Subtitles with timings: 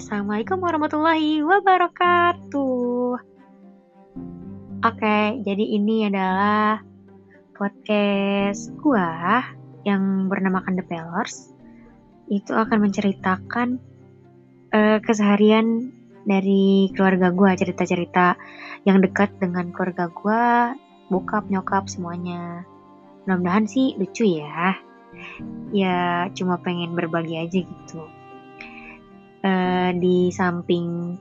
[0.00, 3.20] Assalamualaikum warahmatullahi wabarakatuh.
[4.80, 6.80] Oke, jadi ini adalah
[7.52, 9.44] podcast gua
[9.84, 11.52] yang bernamakan The Pillars.
[12.32, 13.76] Itu akan menceritakan
[14.72, 15.92] uh, keseharian
[16.24, 18.40] dari keluarga gua, cerita-cerita
[18.88, 20.72] yang dekat dengan keluarga gua,
[21.12, 22.64] bokap, nyokap, semuanya.
[23.28, 24.80] Mudah-mudahan sih lucu ya.
[25.76, 28.19] Ya, cuma pengen berbagi aja gitu
[29.44, 31.16] uh, di samping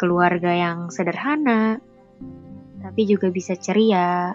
[0.00, 1.78] keluarga yang sederhana,
[2.82, 4.34] tapi juga bisa ceria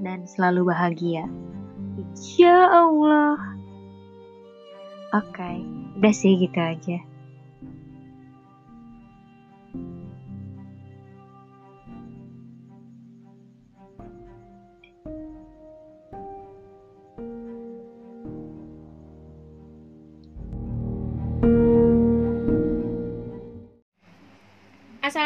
[0.00, 1.28] dan selalu bahagia.
[2.00, 3.36] Insya Allah.
[5.10, 5.56] Oke, okay,
[5.98, 7.09] udah sih gitu aja.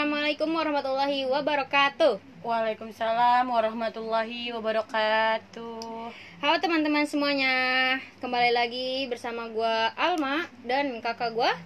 [0.05, 2.45] Assalamualaikum warahmatullahi wabarakatuh.
[2.45, 6.13] Waalaikumsalam warahmatullahi wabarakatuh.
[6.45, 7.57] Halo teman-teman semuanya,
[8.21, 11.57] kembali lagi bersama gua Alma dan kakak gua,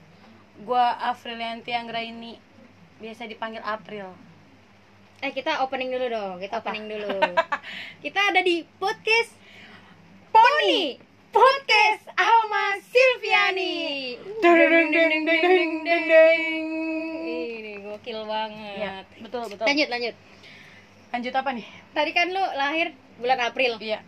[0.63, 2.39] gua Afrilianti Anggraini,
[3.03, 4.15] biasa dipanggil April.
[5.19, 6.71] Eh kita opening dulu dong, kita Apa?
[6.71, 7.19] opening dulu.
[8.07, 9.35] kita ada di podcast
[10.31, 13.77] Pony Podcast Alma Silviani.
[14.41, 16.69] Deng deng deng deng deng deng deng
[17.85, 18.77] gokil banget.
[18.79, 19.65] Iya, betul betul.
[19.67, 20.15] Lanjut lanjut.
[21.09, 21.67] Lanjut apa nih?
[21.93, 23.73] Tadi kan lu lahir bulan April.
[23.81, 24.01] Iya.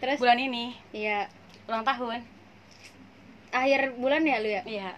[0.00, 0.76] Terus bulan ini?
[0.92, 1.30] Iya.
[1.70, 2.20] Ulang tahun.
[3.52, 4.62] Akhir bulan ya lu ya?
[4.64, 4.90] Iya.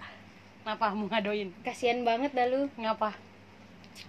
[0.65, 1.53] Kenapa mau ngadoin?
[1.61, 2.73] Kasian banget dah lu.
[2.81, 3.13] Ngapa?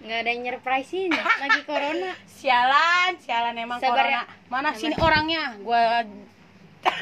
[0.02, 2.10] Nggak ada yang nyerprisein lagi corona.
[2.26, 4.10] Sialan, sialan emang Sabar corona.
[4.10, 4.22] Ya.
[4.50, 4.80] Mana Sabar.
[4.80, 5.42] sini orangnya?
[5.62, 6.02] Gua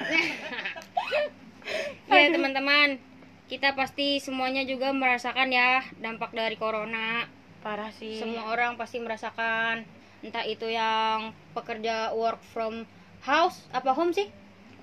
[2.15, 3.03] Ya teman-teman,
[3.51, 7.27] kita pasti semuanya juga merasakan ya dampak dari corona.
[7.65, 8.21] Parah sih.
[8.21, 9.83] Semua orang pasti merasakan.
[10.23, 12.87] Entah itu yang pekerja work from
[13.25, 14.31] house apa home sih?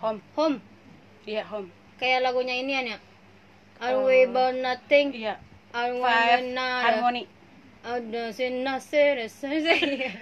[0.04, 0.20] Home.
[0.38, 0.58] Home.
[1.26, 1.72] Iya home.
[2.02, 2.82] Kayak lagunya ini ya
[3.82, 5.14] I uh, about nothing?
[5.16, 5.42] iya.
[5.74, 7.26] I want harmony.
[7.82, 8.30] Ada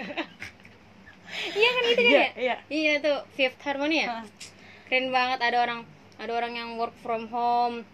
[1.59, 2.56] iya kan itu kan iya, ya iya.
[2.72, 4.25] Iya tuh fifth harmony ya
[4.89, 5.81] keren banget ada orang
[6.17, 7.85] ada orang yang work from home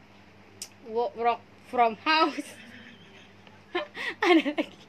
[0.89, 2.55] work from house.
[4.23, 4.81] Ada lagi.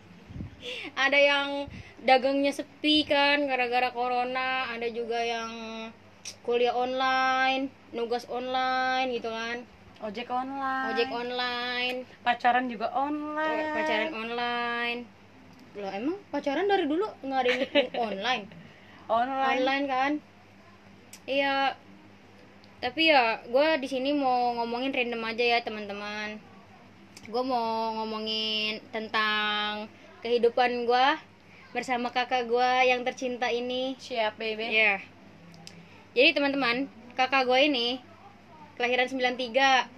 [0.94, 1.48] Ada yang
[2.06, 5.50] dagangnya sepi kan gara-gara corona ada juga yang
[6.46, 9.66] kuliah online nugas online gitu kan.
[10.04, 10.86] Ojek online.
[10.92, 11.96] Ojek online.
[12.20, 13.72] Pacaran juga online.
[13.72, 15.00] Pacaran online.
[15.76, 17.62] Loh emang pacaran dari dulu nggak ada yang
[18.12, 18.44] online?
[19.08, 19.56] Online.
[19.56, 20.12] Online kan?
[21.24, 21.74] Iya
[22.76, 26.36] tapi ya gue di sini mau ngomongin random aja ya teman-teman.
[27.26, 29.88] Gue mau ngomongin tentang
[30.20, 31.08] kehidupan gue
[31.72, 33.96] bersama kakak gue yang tercinta ini.
[33.96, 34.68] Siap baby.
[34.68, 34.98] Ya yeah.
[36.12, 37.88] jadi teman-teman kakak gue ini
[38.76, 39.88] kelahiran 93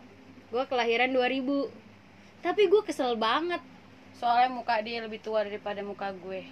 [0.49, 3.61] gue kelahiran 2000 tapi gue kesel banget.
[4.15, 6.47] Soalnya muka dia lebih tua daripada muka gue.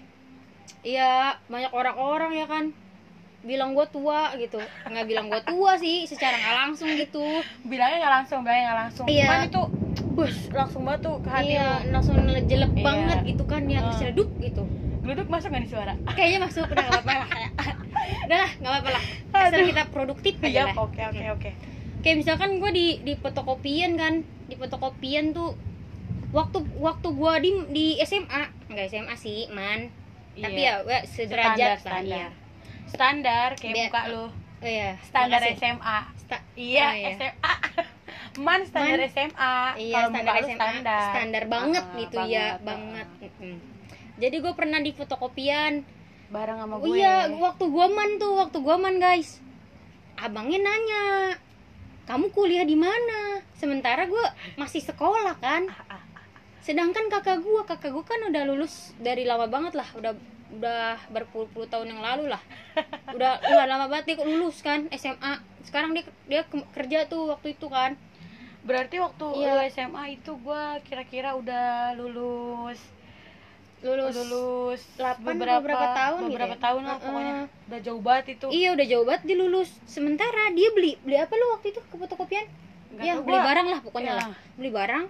[0.83, 2.75] Iya banyak orang-orang ya kan
[3.47, 4.59] bilang gue tua gitu.
[4.91, 7.25] Nggak bilang gue tua sih secara nggak langsung gitu.
[7.63, 9.07] Bilangnya nggak langsung bilangnya nggak langsung.
[9.07, 9.25] Iya.
[9.27, 9.63] cuman itu
[10.17, 12.85] bus langsung batu ke hati iya, langsung jelek iya.
[12.85, 13.95] banget gitu kan yang uh.
[13.95, 14.67] seleduk gitu.
[15.07, 15.95] Geluduk masuk gak nih suara?
[16.19, 17.29] Kayaknya masuk udah nggak apa-apa lah.
[18.27, 19.03] Udah lah nggak apa-apa lah.
[19.35, 20.75] Asal kita produktif aja iya, lah.
[20.83, 21.51] oke oke oke.
[22.03, 25.55] Kayak misalkan gue di di fotokopian kan di fotokopian tuh
[26.35, 29.95] waktu waktu gue di di SMA nggak SMA sih man.
[30.37, 30.85] Tapi iya.
[30.85, 32.29] ya sederajat standar, lah iya
[32.91, 34.27] standar kayak Biar, muka lu.
[34.57, 34.97] Oh iya.
[35.05, 35.59] Standar Makasih.
[35.61, 37.09] SMA Sta iya, oh, iya.
[37.15, 37.53] SMA
[38.47, 41.09] man standar man, SMA iya Kalo standar SMA standar.
[41.13, 43.09] Standar banget uh, gitu banget, ya banget.
[43.41, 43.59] Uh.
[44.17, 45.73] jadi gue pernah di fotokopian.
[46.27, 46.87] Bareng sama gue.
[46.89, 49.39] oh, iya waktu gue man tuh waktu gue man guys.
[50.17, 51.05] Abangnya nanya
[52.07, 53.43] kamu kuliah di mana?
[53.59, 54.25] Sementara gue
[54.55, 55.67] masih sekolah kan.
[56.63, 60.15] Sedangkan kakak gue kakak gue kan udah lulus dari lama banget lah udah
[60.53, 62.43] udah berpuluh-puluh tahun yang lalu lah.
[63.17, 66.43] Udah udah lama banget dia lulus kan SMA sekarang dia dia
[66.75, 67.99] kerja tuh waktu itu kan.
[68.67, 69.67] Berarti waktu iya.
[69.71, 72.83] SMA itu gue kira-kira udah lulus
[73.85, 76.65] lulus lulus 8 beberapa, beberapa tahun beberapa gitu ya?
[76.65, 77.05] tahun lah uh -uh.
[77.07, 77.35] pokoknya.
[77.69, 78.47] Udah jauh banget itu.
[78.51, 79.71] Iya udah jauh banget dia lulus.
[79.87, 82.47] Sementara dia beli beli apa lu waktu itu ke fotokopian
[83.03, 84.19] ya beli barang lah pokoknya ya.
[84.21, 85.05] lah beli barang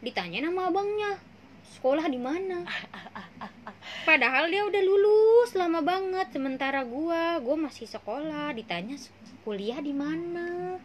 [0.00, 1.18] ditanya nama abangnya
[1.76, 2.64] sekolah di mana
[4.08, 8.96] padahal dia udah lulus lama banget sementara gua gua masih sekolah ditanya
[9.44, 10.76] kuliah di mana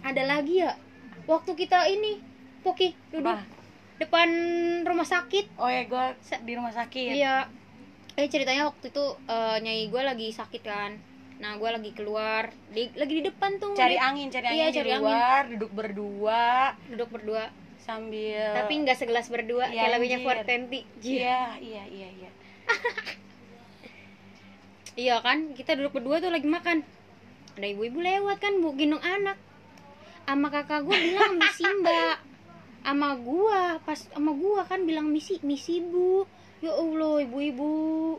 [0.00, 0.76] ada lagi ya
[1.26, 2.22] waktu kita ini
[2.62, 3.46] Poki duduk Apa?
[3.96, 4.28] depan
[4.82, 7.46] rumah sakit oh ya gue Sa- di rumah sakit Iya.
[8.16, 10.96] Eh ceritanya waktu itu eh, nyai gue lagi sakit kan.
[11.36, 13.76] Nah gue lagi keluar, di, lagi di depan tuh.
[13.76, 16.44] cari angin cari Iya, angin cari di luar duduk berdua
[16.88, 17.44] duduk berdua.
[17.86, 20.18] Sambil Tapi nggak segelas berdua, Iya, kayak lagunya.
[20.18, 20.80] Fortenti.
[21.00, 22.30] iya iya iya iya
[24.96, 26.80] Iya kan, kita duduk berdua tuh lagi makan.
[27.60, 29.36] Ada ibu-ibu lewat kan, bu gendong anak.
[30.24, 32.16] Ama kakak gue bilang misi mbak.
[32.86, 36.24] Ama gua, pas sama gua kan bilang misi, misi bu.
[36.64, 38.16] Ya Allah, ibu-ibu.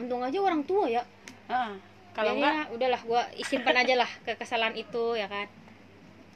[0.00, 1.04] Untung aja orang tua ya.
[1.44, 1.76] Ah,
[2.16, 5.44] kalau enggak ya, udahlah gua simpan aja lah kekesalan itu ya kan.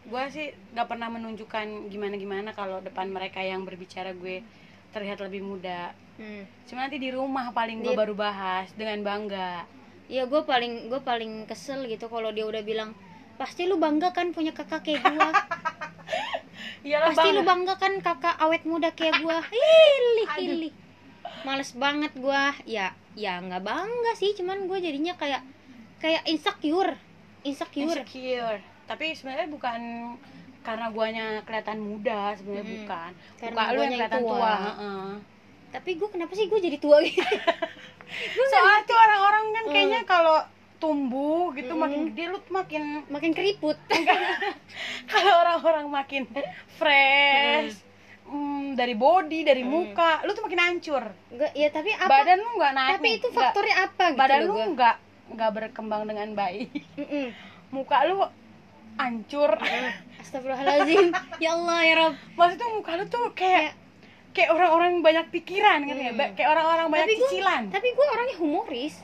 [0.06, 4.41] Gue sih nggak pernah menunjukkan gimana gimana kalau depan mereka yang berbicara gue
[4.95, 5.93] terlihat lebih muda.
[6.19, 6.43] Hmm.
[6.67, 9.62] cuma nanti di rumah paling gue baru bahas dengan bangga.
[10.11, 12.91] Iya gue paling gue paling kesel gitu kalau dia udah bilang
[13.39, 15.06] pasti lu bangga kan punya kakak kayak
[16.83, 17.75] Iyalah pasti lu bangga.
[17.75, 19.39] bangga kan kakak awet muda kayak gua?
[19.55, 20.75] Hilih hilih
[21.47, 22.50] males banget gua.
[22.67, 25.47] Ya ya nggak bangga sih cuman gue jadinya kayak
[26.03, 26.99] kayak insecure.
[27.47, 28.03] Insecure.
[28.03, 29.81] Insecure tapi sebenarnya bukan
[30.61, 32.76] karena guanya kelihatan muda sebenarnya Mm-mm.
[32.79, 34.31] bukan Karena muka lu yang kelihatan tua.
[34.31, 35.08] tua, heeh.
[35.69, 37.23] tapi gue kenapa sih gue jadi tua gitu
[38.46, 39.70] soalnya tuh orang-orang kan Mm.
[39.70, 40.38] kayaknya kalau
[40.79, 41.79] tumbuh gitu Mm.
[41.79, 43.76] makin gede lu makin makin keriput
[45.12, 46.23] kalau orang-orang makin
[46.79, 47.76] fresh
[48.25, 49.69] mm, dari body dari Mm.
[49.69, 53.29] muka lu tuh makin hancur Nggak, ya tapi apa badan lu nggak naik tapi itu
[53.31, 54.67] faktornya apa gitu badan lu gua.
[54.70, 54.96] nggak
[55.29, 57.26] nggak berkembang dengan baik Mm-mm.
[57.70, 58.25] muka lu
[58.99, 59.50] hancur.
[60.19, 61.15] Astagfirullahaladzim.
[61.45, 63.79] Ya Allah ya Rob maksudnya muka lu tuh kayak
[64.31, 66.19] kayak orang-orang yang banyak pikiran kan ya Hmm.
[66.19, 67.62] Ba- kayak orang-orang banyak Tapi gua- cicilan.
[67.71, 68.95] Tapi gue orangnya humoris.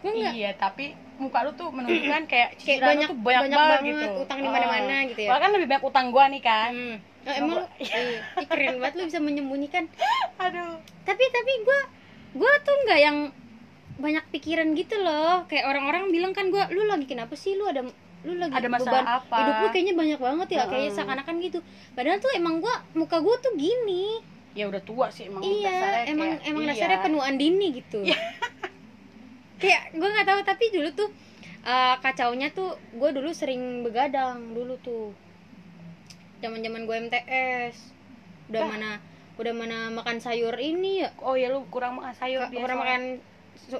[0.00, 0.84] Gue nggak iya tapi
[1.14, 4.08] muka lu tuh menunjukkan kayak Kayak cicilan banyak, lu tuh banyak, banyak banget, banget, gitu.
[4.18, 5.02] utang di mana-mana Oh.
[5.06, 5.28] gitu ya.
[5.28, 6.72] Soalnya kan lebih banyak utang gua nih kan.
[6.72, 6.96] Hmm.
[7.22, 9.84] Nah, emang lu, iya, ih, keren banget lu bisa menyembunyikan.
[10.42, 10.74] Aduh.
[11.02, 11.80] Tapi tapi gue
[12.32, 13.18] Gue tuh nggak yang
[13.94, 15.44] banyak pikiran gitu loh.
[15.46, 17.54] Kayak orang-orang bilang kan gue Lu lagi kenapa sih?
[17.54, 17.84] Lu ada
[18.22, 19.36] lu lagi Ada masalah beban apa?
[19.36, 20.94] hidup lu kayaknya banyak banget ya kayak Heeh.
[20.94, 21.58] seakan-akan gitu
[21.92, 24.22] padahal tuh emang gua muka gua tuh gini
[24.52, 26.70] ya udah tua sih emang iya dasarnya emang kayak- emang iya.
[26.70, 27.98] dasarnya penuaan dini gitu
[29.62, 31.08] kayak gue nggak tahu tapi dulu tuh
[31.62, 35.14] eh, kacaunya tuh gue dulu sering begadang dulu tuh
[36.42, 37.74] zaman zaman gue MTS
[38.50, 38.68] udah Dah.
[38.68, 38.90] mana
[39.38, 42.60] udah mana makan sayur ini ya oh ya lu kurang makan sayur biasa.
[42.60, 43.02] orang makan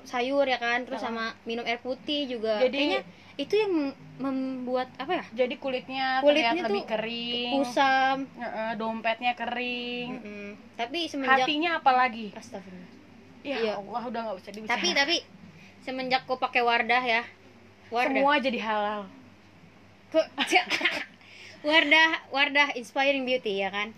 [0.04, 0.82] sayur ya kan?
[0.82, 2.58] Terus sama minum air putih juga.
[2.58, 3.00] Jadi- kayaknya
[3.34, 5.24] itu yang mem- membuat apa ya?
[5.34, 7.52] Jadi kulitnya, Kulitnya terlihat lebih tuh kering.
[7.56, 8.16] kusam.
[8.74, 10.08] Dompetnya kering.
[10.12, 10.48] Mm-mm.
[10.72, 12.90] tapi semenjak hatinya apalagi Astagfirullah
[13.40, 13.72] ya Iya.
[13.76, 14.72] Allah udah nggak bisa dibicarain.
[14.72, 15.16] tapi tapi
[15.80, 17.22] semenjak gue pakai Wardah ya
[17.88, 18.10] Wardah.
[18.12, 19.00] Semua jadi halal.
[20.08, 20.30] Kok-
[21.62, 23.94] Wardah Wardah inspiring beauty ya kan?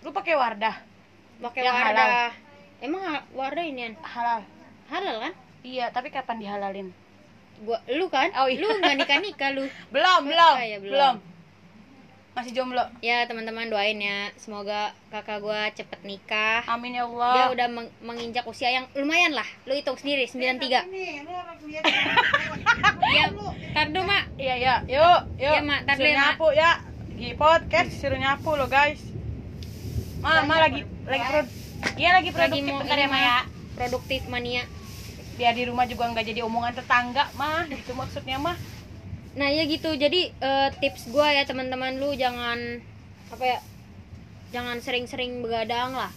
[0.00, 0.76] Lu pakai Wardah?
[1.36, 2.30] Pakai Wardah.
[2.78, 4.46] emang ha- Wardah ini halal
[4.90, 5.32] halal kan?
[5.66, 6.88] Iya tapi kapan dihalalin?
[7.64, 8.30] Gua lu kan?
[8.36, 8.60] Oh, iya.
[8.60, 9.64] lu nggak nikah nikah lu.
[9.94, 10.92] Belum belum ya, belum.
[10.92, 11.16] belum.
[12.36, 12.84] Masih jomblo?
[13.00, 14.28] Ya teman-teman doain ya.
[14.36, 16.60] Semoga kakak gua cepet nikah.
[16.68, 19.48] Amin ya dia Allah udah meng- menginjak usia yang lumayan lah.
[19.64, 20.84] Lu hitung sendiri 93
[23.08, 23.24] ya
[23.72, 24.24] tar dulu mak.
[24.36, 25.56] Iya ya yuk yuk.
[25.56, 25.80] Iya, Mak.
[25.88, 26.28] Ntar dulu suruh ya, Mak.
[26.28, 26.70] nyapu ya.
[27.16, 29.00] Di podcast suruh nyapu lo guys.
[30.20, 31.40] Ma ma lagi lagi pro
[31.96, 33.38] iya lagi produktif mau bentar ini ya ma ya
[33.76, 34.64] produktif mania.
[35.36, 37.68] Biar di rumah juga nggak jadi omongan tetangga mah.
[37.68, 38.56] Itu maksudnya mah.
[39.36, 42.80] Nah ya gitu, jadi eh, tips gua ya teman-teman lu jangan
[43.28, 43.58] apa ya,
[44.48, 46.08] jangan sering-sering begadang lah,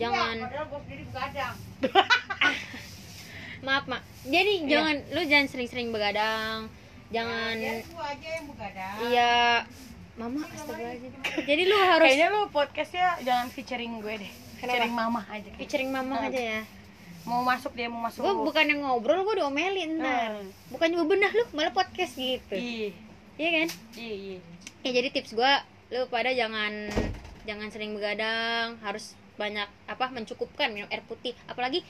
[0.00, 0.40] jangan.
[0.48, 1.54] padahal gue sendiri begadang.
[3.66, 4.68] Maaf mak, jadi Iya.
[4.72, 6.72] jangan lu jangan sering-sering begadang,
[7.12, 8.96] jangan gue aja yang begadang.
[9.12, 9.34] Iya.
[10.12, 11.12] Mama astagfirullahaladzim,
[11.48, 14.32] jadi lu harus kayaknya lu podcastnya jangan featuring gue deh.
[14.32, 14.64] Kenapa?
[14.64, 15.58] featuring mama aja kayaknya.
[15.60, 16.60] featuring mama aja ya,
[17.22, 18.20] mau masuk dia mau masuk.
[18.20, 20.50] Gua bukan yang ngobrol gua diomelin ntar, Hmm.
[20.68, 22.90] bukan juga benar lu malah podcast gitu, iya
[23.34, 23.68] iya kan?
[23.94, 24.38] iya iya
[24.82, 26.90] ya jadi tips gua lu pada jangan
[27.42, 31.32] jangan sering begadang harus banyak apa mencukupkan minum air putih.
[31.44, 31.82] Apalagi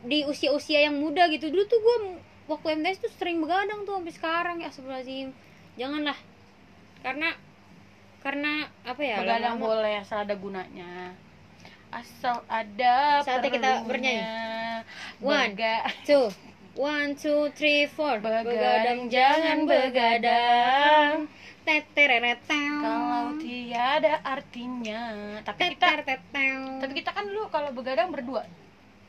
[0.00, 1.48] di usia-usia yang muda gitu.
[1.48, 5.28] Dulu tuh gua m- waktu MTS tuh sering begadang tuh sampai sekarang ya astagfirullahaladzim.
[5.74, 6.18] Janganlah.
[6.98, 7.28] Karena
[8.18, 8.52] karena
[8.82, 11.14] apa ya begadang boleh asal ada gunanya.
[11.88, 14.20] Asal ada Saatnya kita bernyanyi.
[15.18, 15.54] One.
[15.54, 16.30] Bega- two
[16.78, 18.22] one two three four.
[18.22, 21.26] Begadang jangan begadang.
[22.80, 25.02] kalau tiada artinya.
[25.42, 25.88] Tapi kita
[26.80, 28.46] tapi kita kan dulu kalau begadang berdua.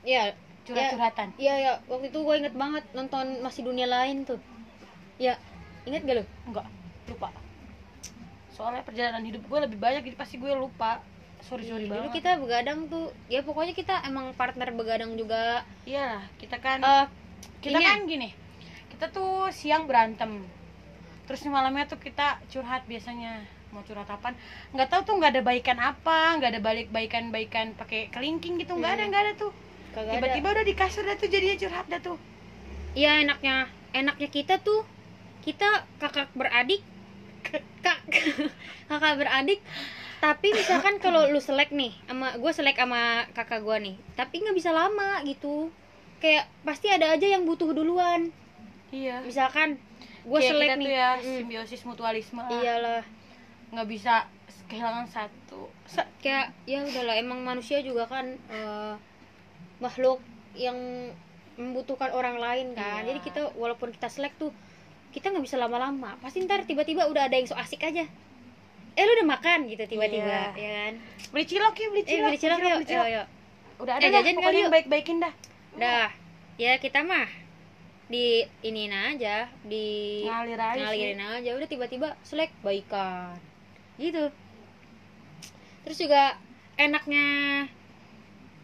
[0.03, 0.33] Ya
[0.67, 1.27] curhat-curhatan.
[1.39, 4.37] Iya ya, waktu itu gue inget banget nonton masih dunia lain tuh.
[5.17, 5.35] Ya,
[5.89, 6.25] inget gak lu?
[6.51, 6.67] enggak
[7.09, 7.29] lupa.
[8.53, 10.99] Soalnya perjalanan hidup gue lebih banyak jadi pasti gue lupa
[11.41, 12.11] sorry sorry Iya, dulu banget.
[12.15, 13.05] kita begadang tuh.
[13.27, 15.63] Ya pokoknya kita emang partner begadang juga.
[15.83, 17.05] Iya kita kan eh
[17.59, 18.29] kita ini kan gini
[18.89, 20.43] kita tuh siang berantem.
[21.23, 23.45] Terus malamnya tuh kita curhat biasanya.
[23.69, 24.33] Mau curhat apaan?
[24.73, 28.73] Nggak tahu tuh nggak ada baikan apa nggak ada balik baikan baikan pakai kelingking gitu.
[28.73, 29.09] Nggak ada Hmm.
[29.09, 29.51] nggak ada tuh.
[29.89, 30.15] Ada.
[30.15, 32.17] tiba-tiba udah di kasur dah tuh jadinya curhat dah tuh.
[32.93, 33.67] Iya enaknya.
[33.91, 34.85] Enaknya kita tuh
[35.41, 35.65] kita
[35.97, 36.81] kakak beradik.
[37.79, 38.03] Kak
[38.89, 39.63] kakak beradik
[40.19, 44.53] tapi misalkan kalau lu selek nih sama gue selek sama kakak gue nih tapi nggak
[44.53, 45.71] bisa lama gitu.
[46.19, 48.27] Kayak pasti ada aja yang butuh duluan.
[48.91, 49.23] Iya.
[49.23, 49.79] Misalkan
[50.27, 50.85] gue selek kita nih.
[50.85, 52.51] tuh ya Mm, simbiosis mutualisme lah.
[52.51, 53.03] Iyalah.
[53.71, 54.13] Nggak bisa
[54.67, 55.71] kehilangan satu.
[55.87, 58.93] Se- kayak ya udahlah emang manusia juga kan eh,
[59.79, 60.19] makhluk
[60.53, 60.75] yang
[61.55, 63.07] membutuhkan orang lain kan.
[63.07, 63.15] Iya.
[63.15, 64.51] jadi kita walaupun kita selek tuh
[65.15, 66.19] kita nggak bisa lama-lama.
[66.19, 68.03] Pasti ntar tiba-tiba udah ada yang so asik aja
[68.99, 69.59] eh lu udah makan?
[69.65, 70.59] Gitu tiba-tiba Iya.
[70.59, 70.93] ya kan?
[71.31, 73.07] Beli cilok ya beli eh cilok beli cilok yuk beli cilok.
[73.07, 73.27] yuk, yuk.
[73.79, 74.73] udah ada Eh, dah, jajan kali pokoknya yuk.
[74.75, 75.33] baik-baikin dah.
[75.79, 76.09] Dah
[76.59, 77.27] ya kita mah
[78.09, 79.87] di ini aja di
[80.27, 80.81] ngalir aja sih.
[80.83, 81.49] ngalirin aja.
[81.55, 83.39] Udah tiba-tiba selek baikan.
[83.95, 84.27] Gitu.
[85.87, 86.35] Terus juga
[86.75, 87.25] enaknya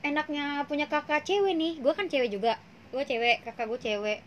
[0.04, 1.80] enaknya punya kakak cewek nih.
[1.80, 2.60] Gue kan cewek juga.
[2.92, 4.20] Gue cewek kakak gue cewek.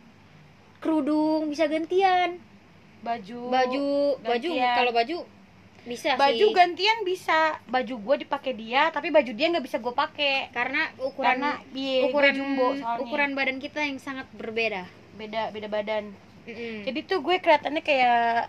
[0.81, 2.41] Kerudung bisa gantian.
[3.05, 3.87] Baju baju
[4.19, 4.75] baju gantian.
[4.75, 5.17] kalau baju
[5.89, 6.55] bisa baju sih.
[6.55, 7.57] gantian bisa.
[7.67, 10.53] Baju gue dipakai dia tapi baju dia nggak bisa gue pakai.
[10.53, 13.01] Karena ukuran karena iya, gua ukuran jumbo soalnya.
[13.03, 14.85] ukuran badan kita yang sangat berbeda.
[15.17, 16.13] Beda beda badan.
[16.49, 16.81] Mm-mm.
[16.81, 18.49] jadi tuh gue kelihatannya kayak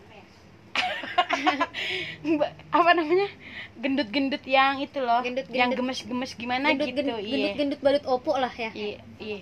[2.80, 3.28] apa namanya?
[3.76, 5.60] Gendut-gendut yang itu loh Gendut-gendut.
[5.60, 7.32] yang gemes-gemes gimana gendut, gitu gendut, iya.
[7.32, 8.72] gendut gendut badut opo lah ya.
[8.72, 9.40] Iya iya.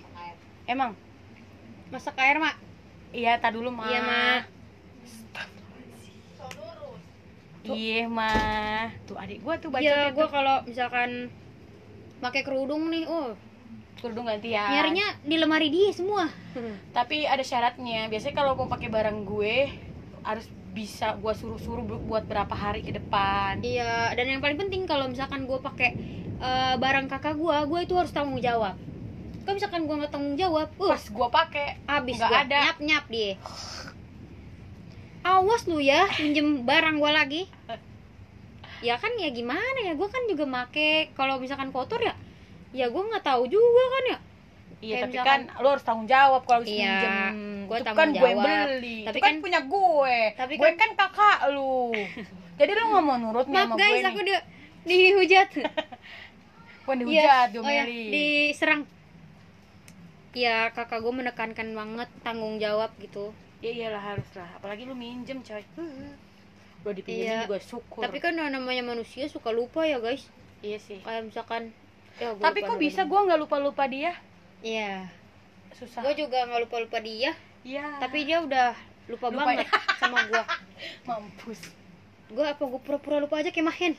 [0.66, 0.98] Emang?
[1.94, 2.58] Masak air mak.
[3.14, 4.22] Iya tak dulu mah Iya, Ma.
[7.70, 11.28] Iya mah tuh adik gue tuh baca Iya, gue kalau misalkan
[12.18, 13.34] pakai kerudung nih, oh
[13.98, 16.30] kerudung gantian nyarinya di lemari dia semua.
[16.96, 19.56] tapi ada syaratnya biasanya kalau mau pakai barang gue
[20.22, 24.84] harus bisa gue suruh-suruh bu- buat berapa hari ke depan Iya, dan yang paling penting
[24.84, 25.90] kalau misalkan gue pakai
[26.38, 28.78] eh, barang kakak gue, gue itu harus tanggung jawab.
[29.42, 32.58] Kalau misalkan gue nggak tanggung jawab, uh, pas gue pakai abis nggak gue ada.
[32.62, 33.32] nyap nyap dia.
[35.28, 37.42] Awas lu ya, pinjem barang gue lagi.
[38.80, 42.14] Ya kan ya gimana ya, gue kan juga make kalau misalkan kotor ya,
[42.70, 44.18] ya gue nggak tahu juga kan ya.
[44.78, 47.16] iya Kayak tapi misalkan- kan lo harus tanggung jawab kalau Iya, minjem
[47.66, 48.46] gua itu kan gue jawab.
[48.46, 51.90] beli Tapi itu kan, kan- punya gue tapi gue kan- kan kakak lu
[52.54, 54.38] jadi lo nggak mau nurut Maaf sama guys, gue aku nih
[54.80, 55.48] di dihujat.
[56.86, 58.82] gue Iya, dihujat oh ya, diserang.
[60.32, 63.34] Ya kakak gue menekankan banget tanggung jawab gitu.
[63.58, 65.62] Ya iyalah harus lah apalagi lu minjem coy
[66.78, 67.38] lo dipinjemin Iya.
[67.44, 70.30] juga syukur Tapi kan namanya manusia suka lupa ya guys.
[70.60, 71.74] iya sih Kayak misalkan
[72.16, 74.14] ya, gua tapi kok bisa gue nggak lupa lupa dia
[74.58, 75.10] Iya.
[75.74, 78.74] susah Gue juga nggak lupa lupa dia, iya tapi dia udah
[79.06, 79.66] lupa, Lupa banget
[80.00, 80.42] sama gue.
[81.02, 81.60] mampus
[82.28, 83.92] Gue apa gue pura-pura lupa aja kayak mahen.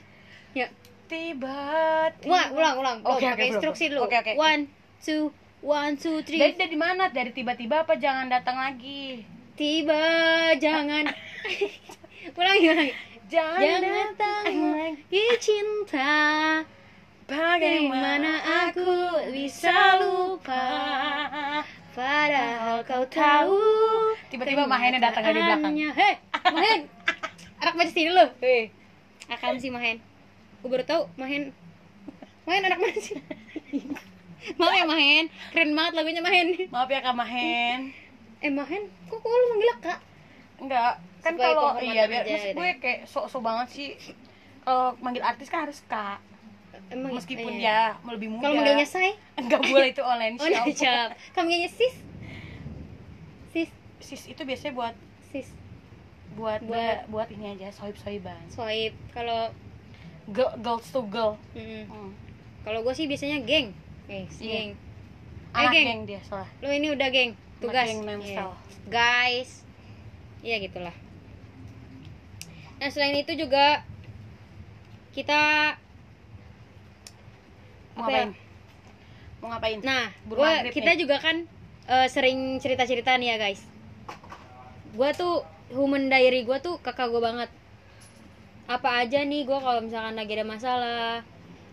[0.53, 0.69] Ya.
[1.09, 2.97] tiba Wah, ulang ulang.
[3.01, 4.05] Oke, oke, pakai belum, instruksi dulu.
[4.05, 4.33] Oke, oke.
[4.37, 4.69] One,
[5.01, 6.37] two, one, two, three.
[6.37, 9.25] dari dari mana dari tiba-tiba apa jangan datang lagi
[9.59, 11.03] Tiba jangan.
[12.39, 12.93] Ulangi ulangi.
[13.27, 15.23] jangan, Jangan datang lagi.
[15.35, 16.15] cinta.
[17.27, 18.39] Bagaimana
[18.71, 20.63] aku bisa lupa?
[21.91, 23.59] Padahal kau tahu
[24.31, 25.75] tiba-tiba Mahennya datang dari belakang.
[25.91, 26.13] Hei,
[26.55, 26.79] Mahen.
[27.59, 28.71] Anak baca sini lu Hei,
[29.27, 29.99] Akan sih Mahen.
[30.63, 31.51] Gue baru tahu Mahen.
[32.47, 33.19] Mahen anak mana sih?
[34.55, 35.27] Maaf ya Mahen.
[35.51, 36.47] Keren banget lagunya Mahen.
[36.71, 37.91] Maaf ya Kak Mahen
[38.39, 39.99] Eh Mahen Kok, kok lu manggil kak?
[40.59, 43.89] enggak kan kalau iya biar ya gue kayak sok-sok banget sih.
[44.61, 46.19] Kalau manggil artis kan harus kak.
[46.89, 47.95] Emang meskipun iya.
[47.95, 48.43] ya lebih muda.
[48.43, 50.75] Kalau manggilnya say enggak boleh itu online Oh nah, shop.
[50.75, 51.09] siap.
[51.31, 51.95] Kamu manggilnya sis?
[53.49, 53.69] Sis.
[53.99, 54.95] Sis itu biasanya buat
[55.29, 55.47] Sis.
[56.33, 59.49] buat Buat- buat, buat ini aja sohib sohiban Swipe Kalau
[60.29, 61.35] girl, girls to girl.
[61.51, 62.11] Mm, Hmm.
[62.61, 63.71] Kalau gue sih biasanya geng.
[64.07, 64.51] Eh, Iya.
[64.53, 64.69] geng.
[65.51, 65.85] Anak geng.
[65.85, 68.35] geng dia soalnya Lo ini udah geng Tugas geng Memsel.
[68.35, 68.45] Iya.
[68.87, 69.49] Guys
[70.39, 70.95] Iya gitulah
[72.79, 73.83] Nah selain itu juga
[75.11, 75.75] Kita
[77.93, 78.25] mau Apa ya?
[78.25, 78.31] ngapain
[79.39, 80.99] mau ngapain Nah, gua, kita nih.
[80.99, 81.47] juga kan
[81.87, 83.63] eh, sering cerita-cerita nih ya guys.
[84.91, 87.49] Gua tuh human diary gua tuh kakak gua banget.
[88.67, 91.23] Apa aja nih gua kalau misalkan lagi ada masalah,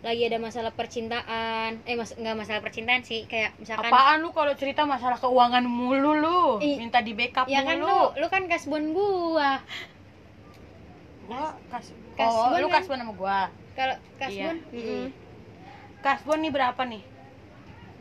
[0.07, 4.55] lagi ada masalah percintaan, eh mas nggak masalah percintaan sih, kayak misalkan apaan lu kalau
[4.55, 6.79] cerita masalah keuangan mulu lu Ih.
[6.79, 9.59] minta di backup ya kan mulu lu lu kan kasbon gua.
[11.27, 12.81] gua kas Kasbon oh lu kan?
[12.81, 13.39] kasbon sama gua
[13.75, 15.11] kalau kasbon Iya.
[16.01, 17.03] kasbon nih berapa nih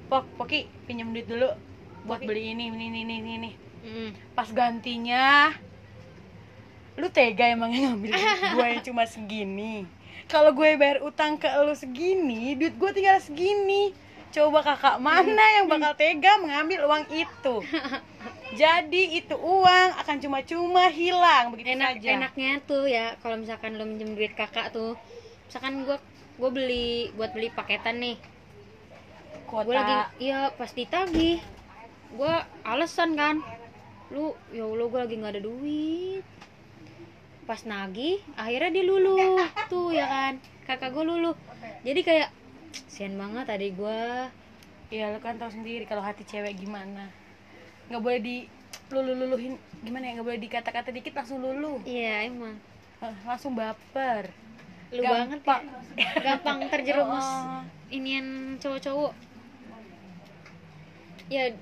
[0.05, 1.49] pok poki pinjam duit dulu
[2.05, 2.29] buat Poki.
[2.29, 4.09] beli ini ini ini ini ini Mm-mm.
[4.31, 5.49] pas gantinya
[6.95, 8.13] lu tega emang ngambil
[8.55, 9.89] gue yang cuma segini
[10.25, 13.93] kalau gue bayar utang ke lu segini duit gue tinggal segini.
[14.35, 17.55] Coba kakak mana yang bakal tega mengambil uang itu?
[18.59, 22.09] Jadi itu uang akan cuma-cuma hilang begitu enak saja.
[22.19, 24.99] enaknya tuh ya kalau misalkan lo minjem duit kakak tuh.
[25.47, 26.03] Misalkan gua
[26.35, 28.19] gua beli buat beli paketan nih.
[29.47, 29.71] Kuota.
[29.71, 31.39] gue lagi iya pas ditagih.
[32.11, 32.33] Gue
[32.67, 33.39] alasan kan.
[34.11, 36.25] Lu ya allah gue lagi nggak ada duit
[37.45, 39.37] pas nagih akhirnya dia luluh
[39.69, 40.33] tuh ya kan?
[40.65, 41.37] Kakak gue luluh.
[41.85, 42.29] Jadi kayak
[42.89, 44.01] sian banget tadi gue
[44.93, 47.09] ya lu kan tahu sendiri kalau hati cewek gimana.
[47.89, 48.37] Nggak boleh di
[48.89, 52.57] lulu luluhin gimana ya nggak boleh dikata-kata dikit langsung lulu iya emang.
[53.25, 54.33] Langsung baper.
[54.89, 55.57] Lu banget ya.
[56.21, 57.61] Gampang terjerumus Oh.
[57.93, 59.13] inian cowok-cowok.
[61.29, 61.53] Ya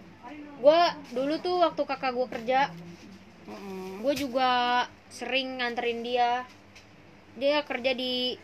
[0.64, 2.60] gue dulu tuh waktu kakak gue kerja
[3.44, 4.02] Mm-mm.
[4.02, 4.52] gue juga
[5.08, 6.48] sering nganterin dia.
[7.36, 8.38] Dia kerja di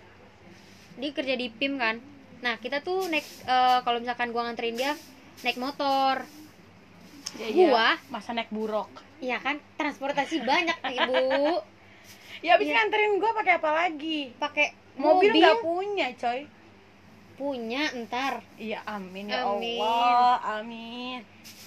[0.95, 1.95] dia kerja di PIM kan.
[2.39, 4.93] Nah kita tuh naik eh, kalau misalkan gue nganterin dia
[5.41, 6.23] naik motor.
[7.37, 7.93] Ya, Gua?
[7.93, 8.89] ya, masa naik buruk?
[9.19, 9.61] Iya kan?
[9.75, 11.25] Transportasi banyak ibu.
[12.39, 12.75] Ya abis Iya.
[12.79, 14.31] nganterin gue pakai apa lagi?
[14.39, 16.47] Pakai mobil mobil, nggak punya coy.
[17.35, 18.39] Punya ntar.
[18.55, 19.83] Iya amin ya Amin.
[19.83, 21.19] Allah amin.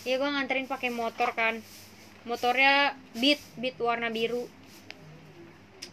[0.03, 1.61] Ya gue nganterin pakai motor kan
[2.25, 4.47] motornya beat beat warna biru.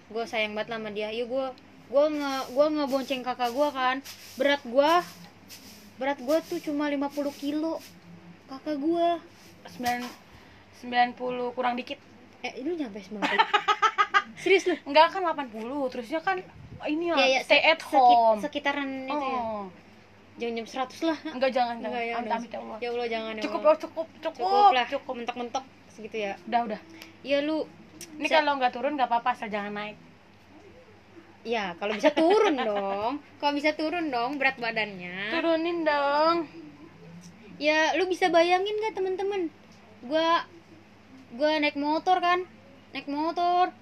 [0.10, 1.10] Gue sayang banget sama dia.
[1.14, 1.48] Yuk gue
[1.90, 3.98] gue nge gue ngebonceng kakak gue kan.
[4.38, 4.92] Berat gue
[6.00, 7.84] berat gue tuh cuma 50 kilo
[8.48, 9.08] kakak gue
[9.76, 10.02] sembilan
[10.80, 12.00] sembilan puluh kurang dikit.
[12.40, 13.20] Eh lu nyampe 90
[14.42, 14.76] serius lu?
[14.88, 15.52] Enggak kan 80
[15.92, 16.40] terusnya kan
[16.88, 19.40] ini lah ya ya stay at sekit- home sekitaran itu ya.
[19.44, 19.66] Oh.
[20.40, 21.18] Jangan jam 100 lah.
[21.36, 21.92] Enggak jangan jangan.
[21.92, 22.38] Enggak, ya amit udah.
[22.40, 22.78] amit ya Allah.
[22.80, 23.76] Ya Allah jangan ya cukup Allah.
[23.76, 24.40] oh, cukup cukup.
[24.40, 24.86] Cukup lah.
[24.88, 25.14] Cukup.
[25.20, 25.66] Mentok-mentok
[26.00, 26.40] segitu ya.
[26.48, 26.82] Udah udah.
[27.22, 27.68] Ya lu.
[28.16, 30.00] Ini Se- kalau nggak turun nggak apa-apa asal jangan naik.
[31.44, 33.20] Ya kalau bisa turun dong.
[33.38, 35.36] Kalau bisa turun dong berat badannya.
[35.36, 36.48] Turunin dong.
[37.60, 39.52] Ya lu bisa bayangin gak temen-temen
[40.02, 40.48] gua
[41.36, 42.48] gua naik motor kan?
[42.96, 43.76] Naik motor.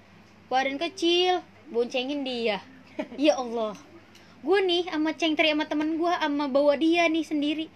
[0.50, 1.46] Badan kecil.
[1.70, 2.58] Boncengin dia.
[3.14, 3.78] Ya Allah.
[4.38, 7.66] Gue nih sama cengteri sama temen gua sama bawa dia nih sendiri.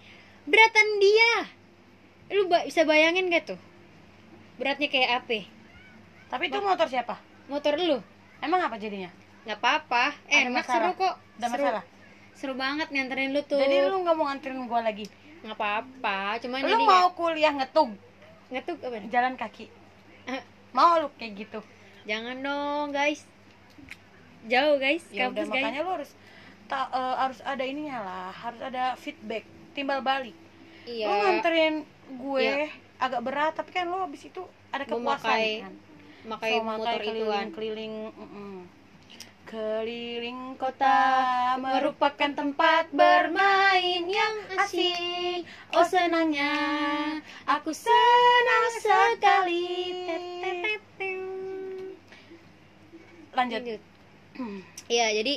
[0.43, 1.31] Beratan dia.
[2.29, 3.59] Lu ba- bisa bayangin gak tuh
[4.57, 5.39] beratnya kayak apa
[6.33, 7.21] tapi itu motor siapa?
[7.45, 8.01] Motor lu.
[8.41, 9.13] Emang apa jadinya?
[9.45, 10.17] Nggak apa-apa.
[10.25, 10.73] Enak masalah?
[10.73, 11.13] seru kok.
[11.13, 11.61] Ada seru.
[11.61, 11.83] masalah?
[12.33, 13.61] Seru banget nganterin lu tuh.
[13.61, 15.05] Jadi lu nggak mau nganterin gua lagi?
[15.45, 17.93] Nggak apa-apa cuma lu jadi mau kuliah ngetug
[18.49, 18.95] ngetuk apa?
[18.97, 19.09] Nih?
[19.13, 19.65] jalan kaki.
[20.25, 20.41] Eh,
[20.73, 21.59] mau lu kayak gitu?
[22.09, 23.29] Jangan dong guys.
[24.49, 25.05] Jauh guys.
[25.13, 25.61] Ya udah kampus guys.
[25.61, 26.11] makanya lu harus
[26.65, 28.33] ta- eh, harus ada ininya lah.
[28.33, 29.45] Harus ada feedback.
[29.77, 30.33] Timbal balik.
[30.89, 31.05] Iya.
[31.05, 32.73] Lu nganterin gue Iya.
[33.01, 35.73] Agak berat tapi kan lu habis itu ada kepuasan Memakai kan?
[36.23, 37.93] pakai So, motor itu kan keliling keliling
[39.53, 40.97] keliling kota
[41.61, 45.45] merupakan tempat bermain yang asik.
[45.77, 46.49] Oh senangnya.
[47.45, 49.93] Aku senang sekali.
[53.37, 53.61] Lanjut.
[53.61, 53.81] Lanjut.
[54.89, 55.35] Iya jadi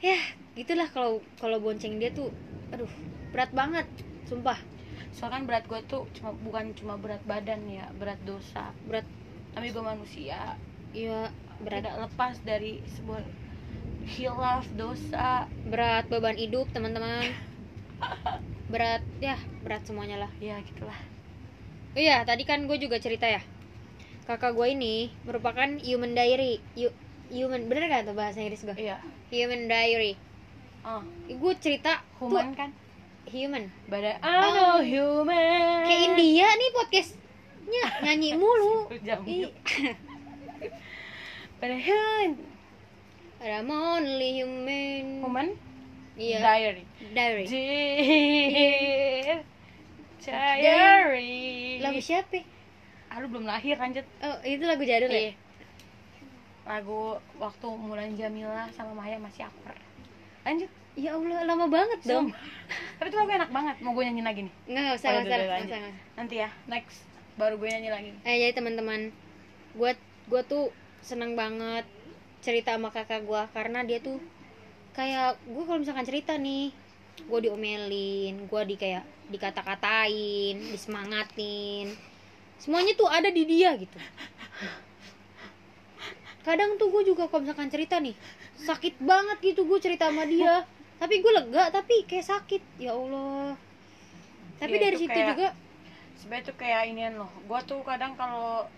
[0.00, 0.16] ya
[0.56, 2.32] gitulah kalau kalau bonceng dia tuh
[2.72, 2.88] aduh
[3.36, 3.84] berat banget
[4.24, 4.56] sumpah
[5.20, 9.04] soalnya kan berat gue tuh cuma bukan cuma berat badan ya berat dosa berat
[9.52, 10.56] tapi gue manusia.
[10.96, 11.28] Iya
[11.60, 11.84] berat.
[11.84, 13.20] Tidak lepas dari sebuah
[14.16, 15.44] hilaf dosa.
[15.68, 17.28] Berat beban hidup teman-teman.
[18.70, 20.30] Berat ya berat semuanya lah.
[20.40, 20.96] Ya gitulah.
[21.90, 23.42] Oh iya, tadi kan gue juga cerita ya.
[24.24, 26.62] Kakak gue ini merupakan human diary.
[26.78, 26.94] Hu-
[27.34, 28.76] human, bener gak tuh bahasa Inggris gue?
[28.78, 29.02] iya.
[29.34, 30.14] Human diary.
[30.86, 31.02] oh.
[31.26, 32.70] Gue cerita human tuh kan
[33.30, 33.64] human.
[33.86, 38.90] badan I know human Kayak India nih podcastnya nyanyi mulu.
[39.06, 39.22] Jam.
[39.24, 39.50] Ih,
[41.56, 42.30] pada human
[43.40, 45.24] I'm only human.
[45.24, 45.48] human
[46.20, 46.36] Iya.
[46.44, 46.84] diary
[47.16, 47.46] Diary.
[47.48, 49.40] Dear
[50.20, 52.44] diary Lagu siapa?
[53.16, 55.32] lu belum lahir lanjut Oh, itu lagu jadul Iya.
[55.32, 55.34] ya?
[56.64, 57.00] lagu
[57.36, 59.74] waktu Mulan Jamila sama Maya masih akur
[60.44, 62.28] lanjut Ya Allah, lama banget dong.
[62.28, 62.42] Sumpah.
[62.98, 65.22] tapi itu lagu enak banget mau gue nyanyi lagi nih Nggak, nggak usah, Oh, nggak
[65.22, 65.70] udah, usah, udah, nggak lanjut.
[65.70, 66.14] usah, nggak usah.
[66.14, 66.98] nanti ya next
[67.34, 69.00] baru gue nyanyi lagi Eh jadi teman-teman,
[69.72, 69.90] gue
[70.28, 70.64] gue tuh
[71.00, 71.84] seneng banget
[72.40, 74.20] cerita sama kakak gue karena dia tuh
[74.92, 76.68] kayak gue kalau misalkan cerita nih,
[77.20, 81.94] gue diomelin, gue di kayak dikata-katain, disemangatin,
[82.58, 83.96] semuanya tuh ada di dia gitu.
[86.40, 88.16] kadang tuh gue juga kalau misalkan cerita nih
[88.58, 90.64] sakit banget gitu gue cerita sama dia
[91.00, 92.62] tapi gue lega tapi kayak sakit.
[92.76, 93.56] Ya allah.
[94.56, 95.48] Tapi Iya, dari itu situ kayak- juga
[96.14, 97.30] sebenarnya tuh kayak inian loh.
[97.42, 98.68] Gue tuh kadang kalau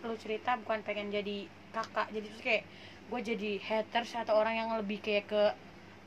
[0.00, 2.08] lu cerita bukan pengen jadi kakak.
[2.10, 2.62] Jadi tuh kayak
[3.06, 5.42] gue jadi haters atau orang yang lebih kayak ke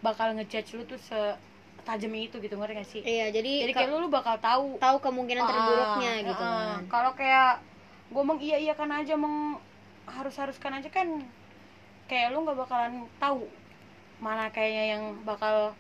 [0.02, 3.02] bakal ngejudge lu tuh setajam itu gitu ngerti gak sih?
[3.02, 4.76] Iya jadi, jadi ka- kayak lu, lu bakal tahu.
[4.78, 6.58] tahu kemungkinan terburuknya Ah, gitu ah.
[6.74, 6.82] kan.
[6.89, 7.62] Kalau kayak
[8.10, 9.62] gue meng iya iya kan aja meng
[10.04, 11.08] harus haruskan aja kan
[12.06, 13.48] kayak lu nggak bakalan tahu
[14.24, 15.76] mana kayaknya yang bakal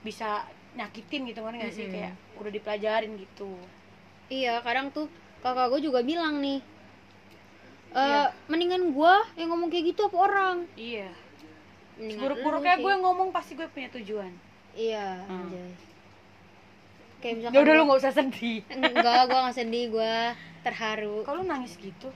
[0.00, 1.84] bisa nyakitin gitu ngerti gak sih?
[1.84, 1.94] Mm-mm.
[1.94, 3.50] kayak udah dipelajarin gitu.
[4.28, 5.06] Iya kadang tuh
[5.40, 6.60] kakak gue juga bilang nih
[7.88, 8.22] eh Iya.
[8.46, 10.56] mendingan gue yang ngomong kayak gitu apa orang?
[10.74, 11.08] Iya.
[11.98, 13.00] Buruk-buruknya gue sih.
[13.00, 14.32] ngomong pasti gue punya tujuan.
[14.72, 15.48] Iya Hmm.
[15.48, 15.72] anjay.
[17.18, 18.58] Kayak misalkan ya udah lu nggak usah sedih.
[18.70, 20.14] Enggak gue gak sedih gue
[20.62, 21.16] terharu.
[21.26, 22.08] Kalau nangis gitu?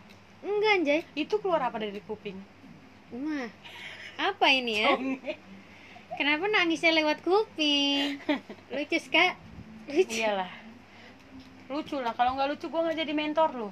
[0.44, 1.00] Enggak anjay.
[1.16, 2.38] Itu keluar apa dari kuping?
[3.12, 3.48] Mah,
[4.22, 4.94] apa ini ya?
[6.14, 8.20] Kenapa nangisnya lewat kuping?
[8.74, 9.34] Lucu kak?
[9.88, 10.14] Lucu.
[10.14, 10.50] iyalah
[11.66, 13.68] lucu lah kalau nggak lucu gue nggak jadi mentor lu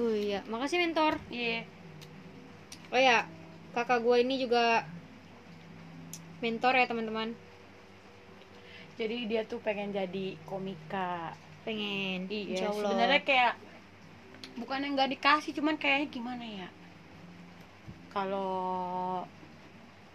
[0.00, 1.20] Oh iya, makasih mentor.
[1.28, 1.62] iya
[2.88, 3.28] Oh ya,
[3.70, 4.88] kakak gue ini juga
[6.40, 7.36] mentor ya teman-teman.
[8.96, 12.26] jadi dia tuh pengen jadi komika Pengen.
[12.26, 13.54] iya sebenarnya kayak
[14.56, 16.68] bukan yang nggak dikasih cuman kayaknya gimana ya
[18.08, 19.22] kalau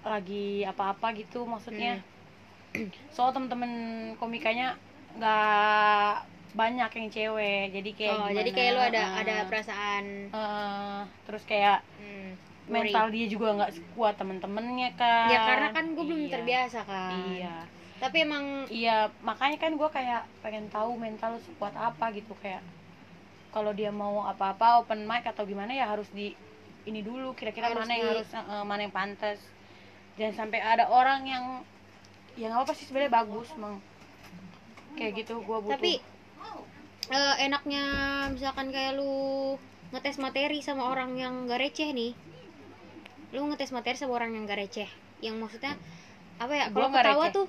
[0.05, 1.99] lagi apa-apa gitu maksudnya
[2.73, 2.89] Hmm.
[3.15, 3.71] soal temen-temen
[4.15, 4.73] komikanya
[5.13, 6.13] nggak
[6.53, 9.19] banyak yang cewek jadi kayak oh, gimana jadi kayak lu ada Ah.
[9.19, 12.29] ada perasaan Eh, terus kayak hmm,
[12.65, 16.33] mental dia juga nggak kuat temen-temennya kan Ya karena kan gue belum Iya.
[16.33, 17.11] terbiasa kan.
[17.31, 17.55] iya
[17.95, 22.61] Tapi emang iya makanya kan gue kayak pengen tahu mental lu sekuat apa gitu kayak
[23.49, 26.33] kalau dia mau apa-apa open mic atau gimana ya harus di
[26.83, 29.37] ini dulu kira-kira mana yang di- harus eh, mana yang pantas
[30.13, 31.45] jangan sampai ada orang yang
[32.33, 33.77] ya nggak apa sih sebenarnya bagus emang
[34.93, 35.73] kayak gitu gue butuh.
[35.77, 35.93] Tapi
[37.09, 37.83] eh, enaknya
[38.29, 39.57] misalkan kayak lu
[39.93, 42.13] ngetes materi sama orang yang gak receh nih.
[43.33, 44.89] Lu ngetes materi sama orang yang gak receh.
[45.21, 45.73] Yang maksudnya
[46.41, 47.35] apa ya kalau ketawa receh.
[47.37, 47.45] tuh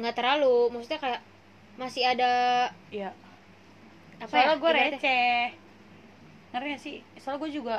[0.00, 0.56] nggak terlalu.
[0.72, 1.20] Maksudnya kayak
[1.76, 2.32] masih ada
[2.88, 3.12] Iya.
[4.16, 5.40] apa soalnya ya gue receh.
[6.52, 6.96] Ngerti gak sih?
[7.20, 7.76] Soalnya gue juga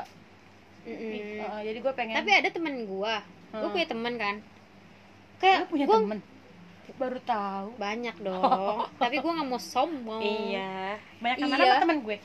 [0.87, 1.43] Mm-mm.
[1.43, 3.19] eh, jadi gue pengen tapi ada temen gua
[3.49, 3.71] Hmm.
[3.71, 4.35] punya temen kan.
[4.37, 6.19] Lu kayak punya gua temen?
[6.97, 7.67] Baru tahu.
[7.77, 8.77] Banyak dong.
[8.97, 10.21] Tapi gua nggak mau sombong.
[10.21, 10.97] Iya.
[11.19, 11.65] Banyak teman Iya.
[11.67, 12.17] apa teman gue?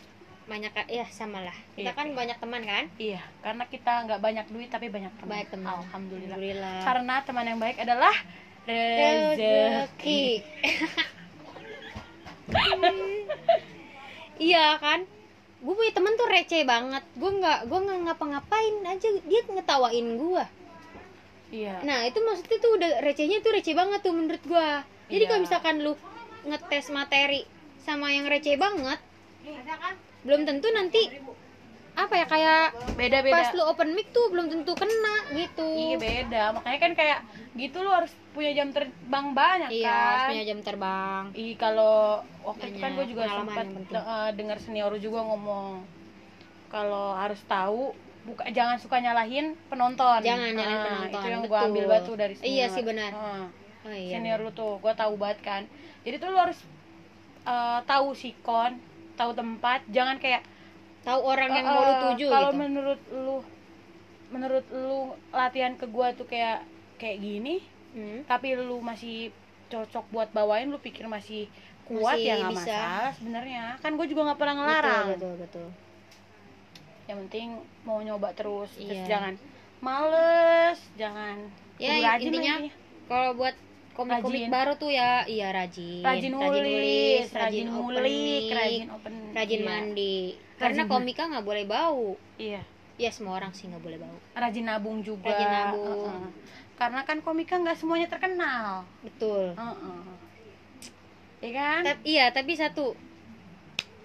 [0.42, 1.56] Banyak ya sama lah.
[1.72, 1.96] Kita Iya.
[1.96, 2.84] kan banyak teman kan?
[2.96, 5.30] Iya karena kita nggak banyak duit tapi banyak teman.
[5.30, 5.72] Banyak teman.
[5.78, 6.34] alhamdulillah.
[6.34, 6.76] Alhamdulillah.
[6.82, 8.14] Karena teman yang baik adalah
[8.62, 10.22] rezeki.
[14.36, 15.06] Iya kan?
[15.62, 17.04] Gue punya temen tuh receh banget.
[17.14, 19.08] Gue nggak gue nggak ngapa-ngapain aja.
[19.22, 20.44] Dia ngetawain gue
[21.52, 21.76] iya.
[21.84, 24.68] Nah itu maksudnya tuh udah recehnya tuh receh banget tuh menurut gue
[25.12, 25.28] jadi Iya.
[25.28, 25.92] kalau misalkan lu
[26.42, 27.44] ngetes materi
[27.84, 28.98] sama yang receh banget
[30.22, 31.02] belum tentu nanti
[31.92, 35.68] apa ya kayak beda beda pas lu open mic tuh belum tentu kena gitu.
[35.76, 36.42] Iya beda.
[36.56, 37.18] Makanya kan kayak
[37.52, 41.22] gitu lu harus punya jam terbang banyak Iya, harus kan punya jam terbang.
[41.36, 45.84] Ih kalau waktu itu kan gue juga sempat eh, dengar senior juga ngomong
[46.72, 50.22] kalau harus tahu buka jangan suka nyalahin penonton.
[50.22, 52.50] Jangan nyalahin Ah, penonton, Itu yang gue ambil batu dari senior.
[52.54, 53.10] Iya sih, benar.
[53.10, 53.46] Ah,
[53.82, 55.62] oh iya senior lu tuh gue tahu banget kan.
[56.06, 56.58] Jadi tuh lu harus
[57.42, 58.78] eh, tahu sikon,
[59.18, 60.46] tahu tempat, jangan kayak
[61.02, 63.36] tahu orang yang eh, mau lu eh, tuju Kalau gitu menurut lu
[64.30, 66.62] menurut lu latihan ke gua tuh kayak
[66.96, 67.60] kayak gini,
[67.92, 68.24] Hmm.
[68.24, 69.28] tapi lu masih
[69.68, 71.44] cocok buat bawain lu pikir masih
[71.84, 75.66] kuat Masih ya nggak masalah sebenarnya kan gue juga nggak pernah ngelarang betul betul betul
[77.04, 77.48] yang penting
[77.82, 78.70] mau nyoba terus.
[78.72, 79.04] Terus Iya.
[79.08, 79.34] jangan
[79.82, 81.36] males jangan
[81.76, 82.56] Ya, rajin intinya,
[83.10, 83.58] kalau buat
[83.92, 86.00] komik-komik baru tuh ya iya rajin.
[86.00, 89.66] Rajin nulis rajin ngulik mic, rajin open rajin iya.
[89.66, 90.18] mandi.
[90.56, 92.14] Karena komika nggak boleh bau.
[92.38, 92.62] Iya.
[92.96, 94.14] Ya semua orang sih nggak boleh bau.
[94.32, 95.26] Rajin nabung juga.
[95.26, 96.06] Rajin nabung.
[96.08, 96.30] Heeh.
[96.72, 98.82] karena kan komika nggak semuanya terkenal.
[99.02, 99.54] Betul.
[99.54, 100.02] Heeh.
[101.40, 101.80] Iya kan?
[101.82, 102.94] Tapi iya tapi satu.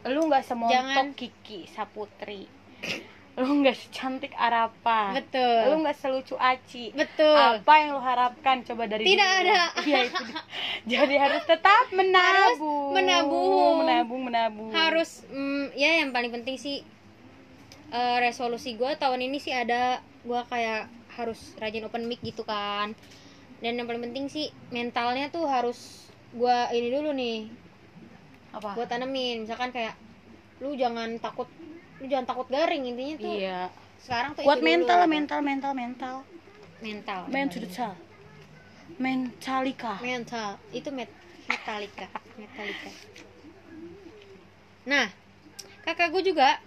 [0.03, 2.56] Lu nggak semontok Jangan- Kiki Saputri
[3.37, 5.69] lu nggak secantik Arapa betul.
[5.69, 6.89] Lu nggak selucu Aci.
[6.89, 7.37] Betul.
[7.37, 8.65] Apa yang lu harapkan?
[8.65, 9.45] Coba dari Tidak dulu?
[9.45, 9.61] ada.
[9.77, 10.01] Itu dia.
[10.89, 13.85] jadi harus tetap menabung menabung.
[13.85, 16.81] menabung menabung harus mm, ya yang paling penting sih
[17.93, 22.97] eh, resolusi gue tahun ini sih ada gue kayak harus rajin open mic gitu kan.
[23.61, 27.49] Dan yang paling penting sih mentalnya tuh harus gue ini dulu nih.
[28.57, 28.73] Apa?
[28.73, 29.45] Gue tanemin.
[29.45, 29.93] Misalkan kayak
[30.57, 31.45] lu jangan takut
[31.97, 33.59] lu jangan takut garing intinya tuh iya
[33.97, 34.69] sekarang tuh Buat itu dulu.
[34.69, 36.15] mental, mental, mental, mental.
[37.27, 37.91] mental.
[38.97, 39.93] Mentalika.
[39.99, 41.09] mental itu met
[41.45, 42.89] metallica metallica
[44.83, 45.07] nah
[45.83, 46.57] kakak gue juga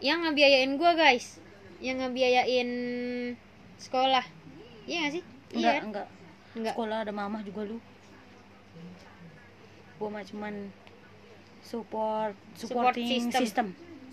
[0.00, 1.38] yang ngebiayain gue guys
[1.78, 2.70] yang ngebiayain
[3.78, 4.24] sekolah
[4.84, 6.06] iya gak sih Enggak, iya enggak.
[6.52, 7.78] enggak Sekolah ada mamah juga lu.
[9.96, 10.54] Gua mah cuman
[11.62, 13.40] support Support supporting system.
[13.40, 13.66] system.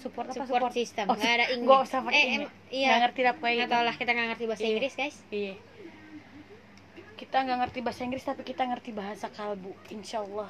[0.03, 0.35] Support apa?
[0.37, 2.39] support system Oh, nggak ada Inggris Gak usah pakai eh,
[2.69, 3.73] iya Nggak ngerti lah pokoknya nggak itu.
[3.73, 4.69] tau lah kita nggak ngerti bahasa Iya.
[4.69, 5.53] Inggris guys Iya.
[7.13, 10.49] Kita nggak ngerti bahasa Inggris tapi kita ngerti bahasa kalbu, insya Allah.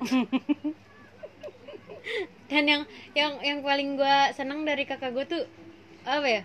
[2.44, 2.82] dan yang
[3.14, 5.42] yang yang paling gue seneng dari kakak gue tuh
[6.04, 6.42] apa ya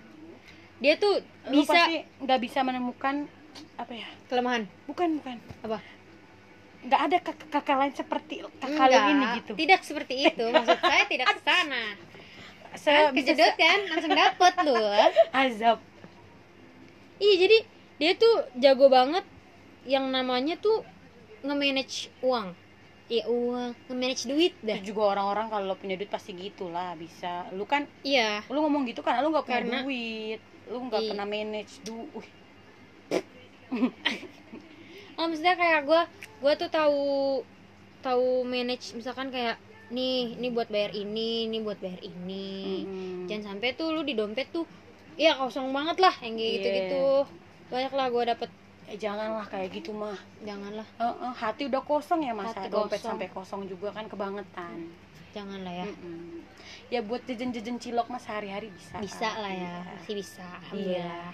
[0.80, 1.76] dia tuh Lu bisa
[2.18, 3.28] nggak bisa menemukan
[3.76, 4.08] apa ya?
[4.26, 5.38] kelemahan Bukan, bukan.
[5.62, 5.80] apa
[6.80, 9.52] Nggak ada kakak, kakak lain seperti kakak Enggak, ini gitu.
[9.60, 10.46] tidak seperti itu.
[10.48, 11.84] Maksud saya tidak ke sana.
[12.78, 14.76] Se kan kejedot kan langsung dapet lu.
[15.36, 15.80] Azab.
[17.20, 17.58] iya jadi
[18.00, 19.28] dia tuh jago banget
[19.84, 20.88] yang namanya tuh
[21.44, 22.56] nge-manage uang.
[23.10, 24.80] Iya uang nge-manage duit dah.
[24.80, 27.44] Itu juga orang-orang kalau punya duit pasti gitulah bisa.
[27.52, 28.40] Lu kan iya.
[28.48, 30.40] lu ngomong gitu kan lu nggak punya Karena- duit.
[30.70, 31.10] Lu nggak Iya.
[31.12, 32.30] pernah manage duit
[35.20, 36.02] oh maksudnya kayak gue
[36.40, 37.04] gue tuh tahu
[38.00, 42.48] tahu manage misalkan kayak nih ini buat bayar ini ini buat bayar ini
[42.80, 43.28] Hmm.
[43.28, 44.64] jangan sampai tuh lu di dompet tuh
[45.16, 46.56] iya kosong banget lah yang kayak Iya.
[46.56, 47.04] gitu gitu
[47.68, 48.50] banyak lah gue dapet
[48.86, 53.10] eh, janganlah kayak gitu mah janganlah Heeh, hati udah kosong ya masa Hati dompet kosong.
[53.12, 54.90] sampai kosong juga kan kebangetan
[55.30, 56.42] janganlah ya Mm-mm.
[56.88, 59.44] ya buat jajan-jajan cilok mah sehari-hari bisa bisa kan?
[59.44, 59.74] lah ya Iya.
[59.92, 61.34] masih bisa alhamdulillah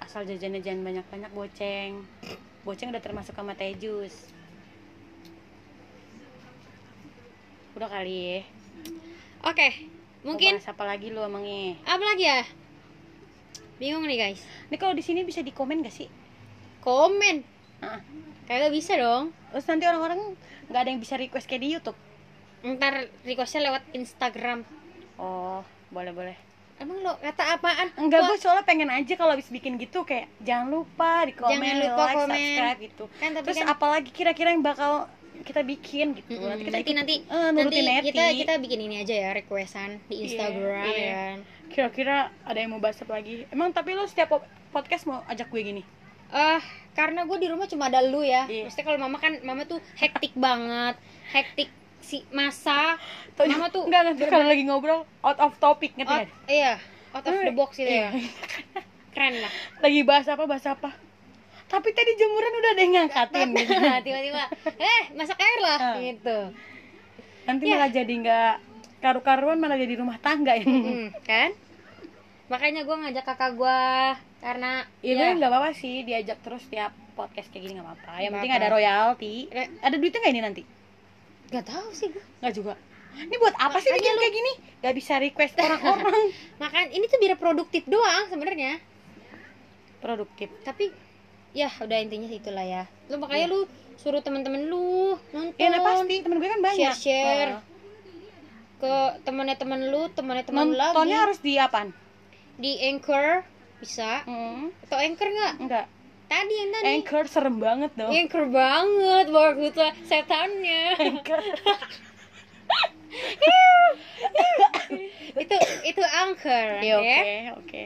[0.00, 2.02] asal jajannya jangan banyak-banyak boceng.
[2.66, 4.12] Boceng udah termasuk sama teh jus.
[7.78, 8.40] Udah kali ya.
[9.40, 9.88] Oke
[10.20, 11.80] Mau mungkin apa lagi lu emangnya?
[11.88, 12.44] Apa lagi ya?
[13.80, 14.44] Bingung nih guys.
[14.68, 16.12] Ini kalau di sini bisa dikomen gak sih?
[16.84, 17.40] Komen?
[17.80, 18.00] Heeh.
[18.44, 19.32] kagak bisa dong.
[19.54, 20.36] Terus nanti orang-orang
[20.68, 21.96] nggak ada yang bisa request kayak di YouTube.
[22.60, 24.68] Ntar requestnya lewat Instagram.
[25.16, 26.49] Oh boleh boleh
[26.80, 27.88] emang lo kata apaan?
[27.94, 31.76] Enggak gue soalnya pengen aja kalau habis bikin gitu kayak jangan lupa di komen Jangan
[31.78, 32.28] lupa like komen.
[32.34, 33.04] subscribe gitu.
[33.14, 35.06] Kan tapi terus kan apalagi kira-kira yang bakal
[35.40, 36.34] kita bikin gitu.
[36.34, 37.14] Mm-mm, nanti kita nanti ikut- nanti.
[37.22, 38.08] eh, nurutin nanti Neti.
[38.10, 40.96] kita kita bikin ini aja ya requestan di Iya, Instagram iya.
[40.98, 41.36] ya kan.
[41.70, 43.44] Kira-kira ada yang mau bahas apa lagi?
[43.48, 45.82] Emang tapi lo setiap po- podcast mau ajak gue gini?
[46.28, 46.60] Ah
[46.92, 48.44] karena gue di rumah cuma ada lu ya.
[48.44, 48.64] Iya.
[48.64, 50.94] maksudnya kalau mama kan mama tuh hektik banget.
[51.28, 52.96] Hektik si masa
[53.36, 56.30] mama tuh enggak ngerti kalau lagi ngobrol out of topic ngerti out, nggak?
[56.46, 56.72] iya
[57.10, 58.30] out of the box gitu ya Iya.
[59.10, 60.90] keren lah lagi bahas apa bahas apa
[61.66, 63.74] tapi tadi jemuran udah ada yang ngangkatin gitu.
[64.02, 64.42] tiba-tiba
[64.76, 65.94] eh masak air lah Ah.
[65.96, 66.38] gitu
[67.42, 67.72] nanti Ya.
[67.72, 68.52] malah jadi nggak
[68.98, 70.66] karu-karuan malah jadi rumah tangga ya
[71.22, 71.50] kan
[72.46, 73.80] makanya gue ngajak kakak gue
[74.40, 78.12] karena ya, gue nggak apa-apa sih diajak terus tiap podcast kayak gini nggak apa-apa.
[78.18, 78.58] Yang penting apa.
[78.58, 79.34] ada royalti.
[79.46, 80.62] Re- Ada duitnya nggak ini nanti?
[81.50, 82.74] Nggak tahu sih gue Nggak juga.
[83.10, 84.52] Ini buat apa sih Makanya bikin lu- kayak gini?
[84.80, 86.24] Gak bisa request orang-orang.
[86.62, 88.78] makan ini tuh biar produktif doang sebenarnya
[89.98, 90.48] Produktif.
[90.60, 90.88] tapi
[91.50, 93.60] ya udah intinya itulah ya lu makanya lu
[93.96, 96.94] suruh teman-teman lu nonton Ya nah pasti temen gue kan banyak.
[96.94, 97.50] Share-share.
[97.52, 97.62] Oh.
[98.80, 101.92] ke temannya teman lu temannya teman lu lagi Nontonnya harus di apaan?
[102.56, 103.44] di anchor
[103.76, 105.86] bisa Hmm, atau anchor nggak enggak.
[106.30, 108.06] Tadi yang tadi Anchor serem banget dong.
[108.08, 111.40] anchor banget bagus tuh setannya Anchor.
[115.32, 117.28] itu itu anchor Iya, ya oke,
[117.60, 117.84] oke.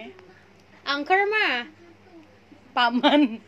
[0.85, 1.69] anchor mah
[2.73, 3.39] Paman.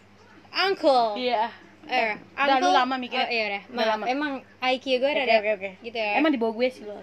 [0.48, 1.50] uncle Iya.
[1.84, 3.26] eh Udah, lu lama mikirnya.
[3.26, 4.04] oh, iya udah Udah Ma- lama.
[4.06, 4.32] emang
[4.64, 5.70] IQ gue Oke, ada oke, oke.
[5.82, 6.98] gitu ya Emang di bawah gue sih lo.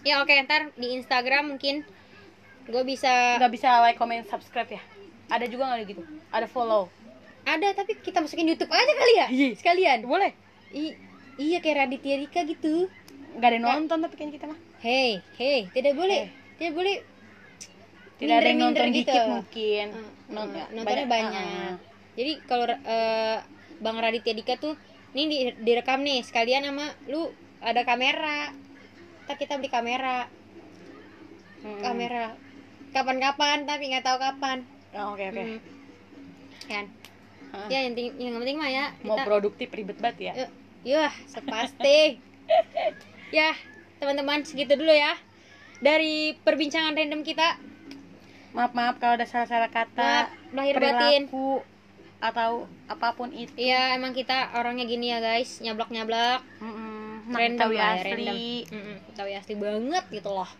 [0.00, 1.84] ya oke ntar di Instagram mungkin
[2.64, 4.82] gue bisa Nggak bisa like, comment, subscribe ya?
[5.30, 6.02] Ada juga nggak gitu?
[6.28, 6.90] Ada follow.
[7.40, 9.48] ada tapi kita masukin YouTube aja kali ya Iya.
[9.56, 10.36] sekalian Boleh.
[10.70, 10.92] I-
[11.36, 12.86] iya kayak Raditya Dika gitu
[13.32, 14.58] Nggak ada yang nonton tapi kan kita mah.
[14.80, 16.28] Hei, hei, tidak boleh, Eh.
[16.58, 16.96] tidak boleh.
[18.18, 19.06] Tidak ada yang nonton gitu.
[19.06, 19.86] dikit mungkin.
[20.28, 21.32] Non- eh, nontonnya banyak.
[21.32, 21.74] Ah.
[22.12, 23.36] Jadi kalau eh,
[23.78, 24.74] Bang Raditya Dika tuh,
[25.10, 28.50] ini di, direkam nih sekalian sama lu ada kamera.
[29.24, 30.26] Ntar kita beli kamera,
[31.62, 31.80] Hmm.
[31.80, 32.34] kamera.
[32.90, 34.58] Kapan-kapan tapi nggak tahu kapan.
[34.92, 35.42] Oh, Oke oke.
[35.44, 35.58] Hmm.
[36.66, 36.84] Kan?
[37.50, 37.66] Ah.
[37.66, 40.32] Ya yang, ting- yang penting mah ya Mau kita produktif ribet banget ya.
[40.82, 42.18] Yah, sepasti.
[43.38, 43.54] ya,
[43.98, 45.14] teman-teman segitu dulu ya.
[45.78, 47.58] Dari perbincangan random kita.
[48.50, 51.22] Maaf maaf kalau ada salah-salah kata, Maaf, lahir batin.
[52.20, 52.50] atau
[52.84, 53.54] apa pun itu.
[53.54, 55.62] Iya, emang kita orangnya gini ya, guys.
[55.62, 56.42] Nyablak-nyablak.
[56.58, 57.30] Mm-mm.
[57.30, 58.10] Nah, random Betawi lah ya, asli.
[58.10, 58.36] random.
[58.68, 60.50] Mm-mm, Betawi asli banget gitu loh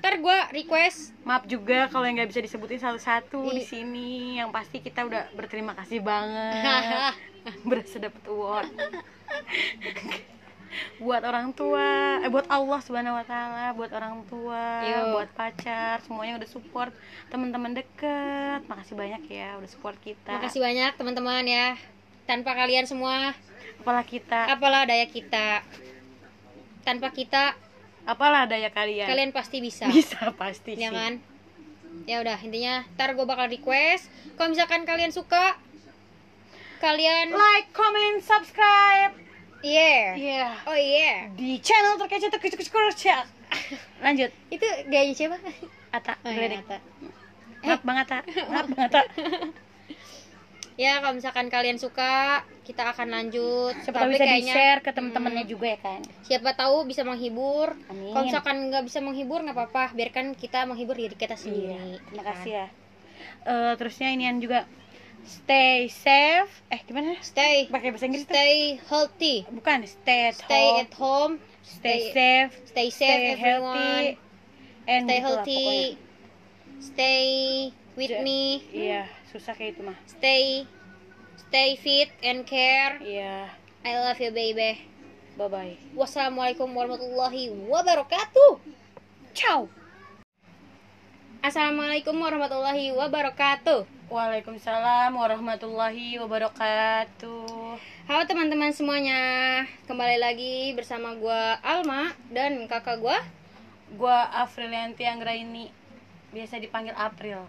[0.00, 3.66] ntar gue request Maaf juga kalau yang nggak bisa disebutin satu-satu di Ih.
[3.66, 4.10] sini.
[4.38, 7.18] Yang pasti kita udah berterima kasih banget.
[7.68, 8.70] Berasa dapet award.
[11.00, 15.18] buat orang tua, eh buat Allah Subhanahu wa taala, buat orang tua, Yo.
[15.18, 16.92] buat pacar, semuanya udah support
[17.32, 18.60] teman-teman deket.
[18.70, 20.36] Makasih banyak ya udah support kita.
[20.36, 21.74] makasih banyak teman-teman ya
[22.28, 23.32] tanpa kalian semua
[23.82, 25.62] Apalah kita, apalah daya kita
[26.86, 27.58] tanpa kita
[28.06, 29.04] apalah daya kalian.
[29.04, 30.94] kalian pasti bisa bisa pasti ya sih.
[30.94, 31.12] kan
[32.04, 35.58] ya udah intinya ntar gue bakal request kalau misalkan kalian suka
[36.76, 39.16] kalian Like, comment, subscribe.
[39.60, 40.46] yeah Iya.
[40.64, 43.24] oh yeah Di channel terkece terkece terkece.
[44.04, 44.30] Lanjut.
[44.48, 45.36] itu gayanya siapa
[45.88, 46.58] Ata, oh, iya, geledek.
[46.60, 46.78] Nata.
[47.64, 48.18] Maaf Bang Ata.
[48.46, 49.00] Maaf Bang Ata.
[50.76, 55.66] ya kalau misalkan kalian suka kita akan lanjut Siapa tahu bisa di-share ke teman-temannya juga
[55.68, 56.00] ya kan.
[56.20, 58.12] siapa tahu bisa menghibur Amin.
[58.12, 62.12] kalau misalkan nggak bisa menghibur nggak apa-apa biarkan kita menghibur diri kita sendiri Iya, terima
[62.12, 62.28] ya kan?
[62.34, 62.66] kasih ya.
[63.42, 64.68] Eh terusnya inian juga
[65.24, 66.52] stay safe.
[66.68, 67.16] Eh gimana?
[67.20, 68.30] stay Pakai bahasa Inggris tuh?
[68.30, 70.80] stay healthy Bukan, stay at stay home.
[70.82, 71.34] at home
[71.64, 74.18] stay, safe, stay safe stay everyone healthy,
[74.86, 75.74] and stay gitu lah healthy
[76.78, 77.24] stay
[77.94, 79.02] with Ja- me Iya,
[79.36, 79.96] susah kayak itu mah.
[80.08, 80.64] stay
[81.36, 83.52] stay fit and care Iya,
[83.84, 84.80] I love you baby
[85.36, 85.76] bye bye.
[85.92, 88.56] wassalamualaikum warahmatullahi wabarakatuh
[89.36, 89.68] Ciao.
[91.44, 97.74] assalamualaikum warahmatullahi wabarakatuh Waalaikumsalam warahmatullahi wabarakatuh.
[98.06, 99.20] halo teman-teman semuanya
[99.84, 103.18] kembali lagi bersama gua Alma dan kakak gua
[103.86, 105.70] Gua Afrilianti Anggraini,
[106.34, 107.46] biasa dipanggil April.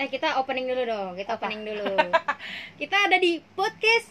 [0.00, 1.44] Eh kita opening dulu dong kita Apa?
[1.44, 1.84] opening dulu
[2.80, 4.08] kita ada di podcast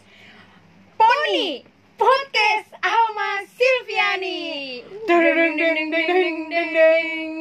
[0.93, 4.79] Poni Podcast Alma Silviani.
[5.03, 7.31] Deng deng deng deng deng deng deng deng.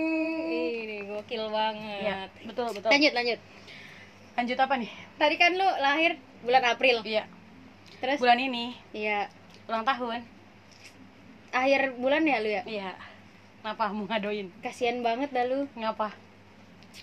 [0.82, 2.88] ini gokil banget Iya, betul betul.
[2.88, 3.38] lanjut lanjut
[4.34, 4.90] Lanjut apa nih?
[5.14, 7.26] tadi kan lu lahir bulan April Iya,
[7.98, 9.30] terus bulan ini iya
[9.66, 10.22] ulang tahun.
[11.50, 12.90] akhir bulan ya lu ya Iya.
[13.58, 14.48] Kenapa mau ngadoin?
[14.58, 16.10] kasihan banget dah lu Ngapa?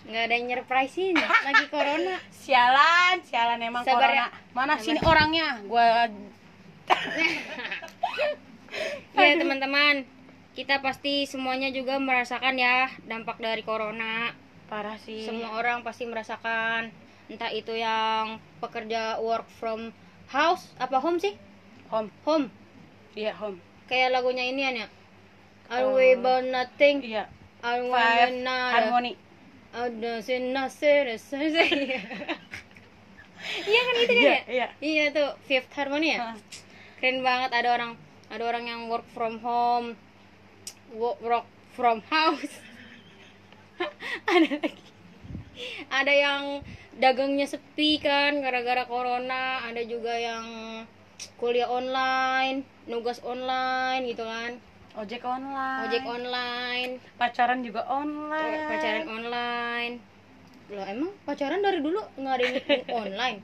[0.04, 4.16] Nggak ada yang nyerprisein lagi corona Sialan, sialan emang Sabar corona.
[4.16, 4.26] ya.
[4.52, 4.84] Mana Sabar.
[4.84, 5.48] sini orangnya?
[5.64, 5.86] Gua
[9.16, 10.04] ya teman-teman
[10.52, 14.30] kita pasti semuanya juga merasakan ya dampak dari corona
[14.66, 15.22] parah sih.
[15.22, 16.90] semua orang pasti merasakan
[17.26, 19.90] entah itu yang pekerja work from
[20.28, 21.34] house apa home sih
[21.88, 22.08] home.
[22.22, 22.46] home
[23.12, 23.58] Iya, home.
[23.86, 24.86] kayak lagunya ini ya
[25.66, 25.90] Oh.
[25.90, 27.26] will about nothing Iya.
[27.58, 29.18] Five want nada harmoni.
[29.76, 31.04] Ada senase
[33.68, 34.40] iya kan itu kan Iya, ya?
[34.48, 34.66] iya.
[34.80, 36.34] iya tuh fifth harmony ya?
[36.98, 37.92] Keren banget ada orang
[38.32, 39.94] ada orang yang work from home
[40.96, 42.56] wo- work from house.
[44.32, 44.86] Ada lagi.
[45.92, 46.44] Ada yang
[46.96, 49.60] dagangnya sepi kan gara-gara corona.
[49.68, 50.46] Ada juga yang
[51.36, 54.56] kuliah online nugas online gitu kan
[54.96, 55.82] Ojek online.
[55.84, 58.64] ojek online Pacaran juga online.
[58.64, 59.94] pacaran online
[60.66, 62.58] loh emang pacaran dari dulu nggak ada yang
[63.06, 63.38] online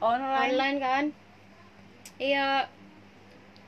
[0.00, 0.40] online.
[0.48, 1.04] online kan
[2.16, 2.64] iya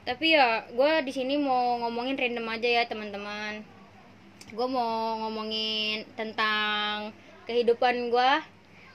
[0.09, 3.61] tapi ya gue di sini mau ngomongin random aja ya teman-teman
[4.49, 7.13] gue mau ngomongin tentang
[7.45, 8.33] kehidupan gue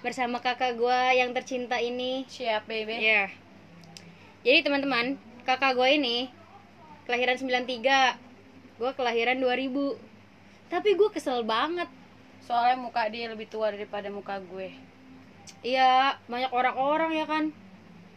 [0.01, 2.97] bersama kakak gue yang tercinta ini Siap, baby.
[2.97, 3.29] ya
[4.41, 6.17] jadi teman-teman kakak gue ini
[7.03, 8.17] kelahiran 93
[8.77, 9.97] gue kelahiran 2000
[10.67, 11.89] tapi gue kesel banget
[12.41, 14.73] Soalnya muka dia lebih tua daripada muka gue.
[15.61, 17.53] Iya, banyak orang-orang ya kan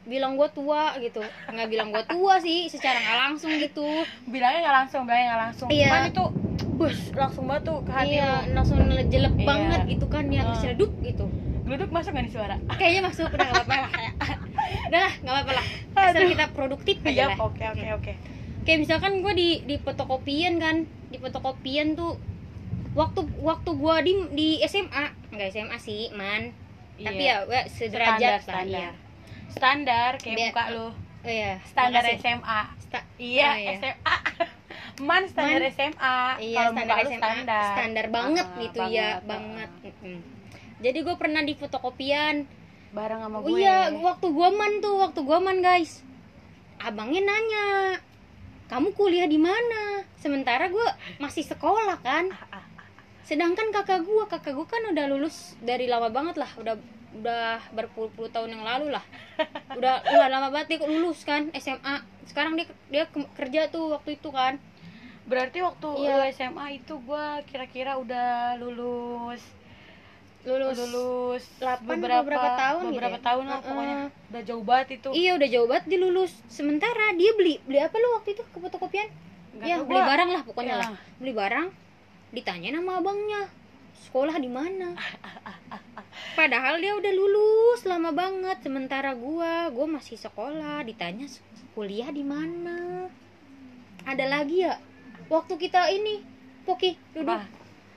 [0.04, 1.20] bilang gue tua gitu.
[1.46, 3.84] Nggak bilang gue tua sih, secara nggak langsung gitu.
[4.24, 5.68] Bilangnya nggak langsung, bilangnya nggak langsung.
[5.68, 5.86] Iya.
[5.86, 6.24] Cuman itu
[6.74, 8.52] bus langsung banget tuh ke hati Iya, lu.
[8.56, 9.46] langsung jelek Iya.
[9.46, 10.46] banget gitu kan ya, Ah.
[10.56, 11.24] keseleduk gitu.
[11.64, 12.56] Duduk masuk gak nih suara?
[12.76, 13.90] Kayaknya masuk udah nggak apa-apa lah.
[14.88, 15.66] Udah lah, nggak apa-apa lah.
[15.94, 17.36] Asal kita produktif aja Iya, lah.
[17.40, 18.12] oke oke oke.
[18.64, 22.16] Kayak misalkan gue di di fotokopian kan, di fotokopian tuh
[22.92, 26.50] waktu waktu gue di di SMA, nggak SMA sih, man.
[26.94, 27.44] Tapi ya, Iya.
[27.44, 28.64] gue sederajat standar, lah.
[28.64, 28.90] Iya.
[28.90, 28.92] standar.
[29.50, 30.86] Standar kayak Biar- muka lu.
[31.20, 31.52] Oh iya.
[31.64, 32.20] Standar makasih.
[32.20, 32.60] SMA.
[32.78, 33.70] Sta- Iya, Oh, iya.
[33.74, 34.16] SMA.
[35.02, 35.70] Man standar Man.
[35.70, 36.16] SMA.
[36.38, 37.64] Iya, Kalau standar SMA standar.
[37.68, 39.70] standar banget Ah, gitu ya, banget.
[40.80, 42.44] Jadi gue pernah di fotokopian.
[42.90, 43.58] Bareng sama Oh gue.
[43.58, 46.06] iya, waktu gua man tuh, waktu gua man guys.
[46.78, 47.66] Abangnya nanya,
[48.70, 50.02] kamu kuliah di mana?
[50.18, 52.32] Sementara gua masih sekolah kan.
[52.32, 52.64] Ah, ah.
[53.24, 56.74] Sedangkan kakak gua, kakak gua kan udah lulus dari lama banget lah, udah
[57.14, 59.04] udah berpuluh-puluh tahun yang lalu lah.
[59.78, 62.02] Udah udah lama banget dia lulus kan SMA.
[62.24, 64.56] sekarang dia dia ke- kerja tuh waktu itu kan
[65.24, 69.40] berarti waktu lu SMA itu gua kira-kira udah lulus
[70.44, 70.76] lulus.
[70.78, 71.44] Lulus.
[71.56, 73.22] Delapan beberapa beberapa tahun gitu beberapa ya?
[73.22, 73.66] tahun lah Heeh.
[73.66, 73.96] pokoknya.
[74.30, 75.08] Udah jauh banget itu.
[75.10, 76.32] Iya udah jauh banget dia lulus.
[76.46, 78.42] Sementara dia beli beli apa lu waktu itu?
[78.44, 79.08] Ke fotokopian
[79.54, 80.06] Nggak ya beli gua.
[80.06, 80.80] barang lah pokoknya Ya.
[80.80, 81.66] lah beli barang
[82.30, 83.42] ditanya nama abangnya.
[83.96, 84.92] Sekolah di mana?
[86.38, 88.58] Padahal dia udah lulus lama banget.
[88.60, 90.82] Sementara gua gua masih sekolah.
[90.82, 91.40] Ditanya "S-
[91.72, 93.08] kuliah di mana?
[94.02, 94.76] Ada lagi ya?
[95.26, 96.20] Waktu kita ini
[96.62, 97.40] Poki duduk?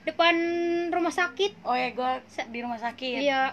[0.08, 0.34] Depan
[0.88, 3.52] rumah sakit oh ya gua di rumah sakit Iya.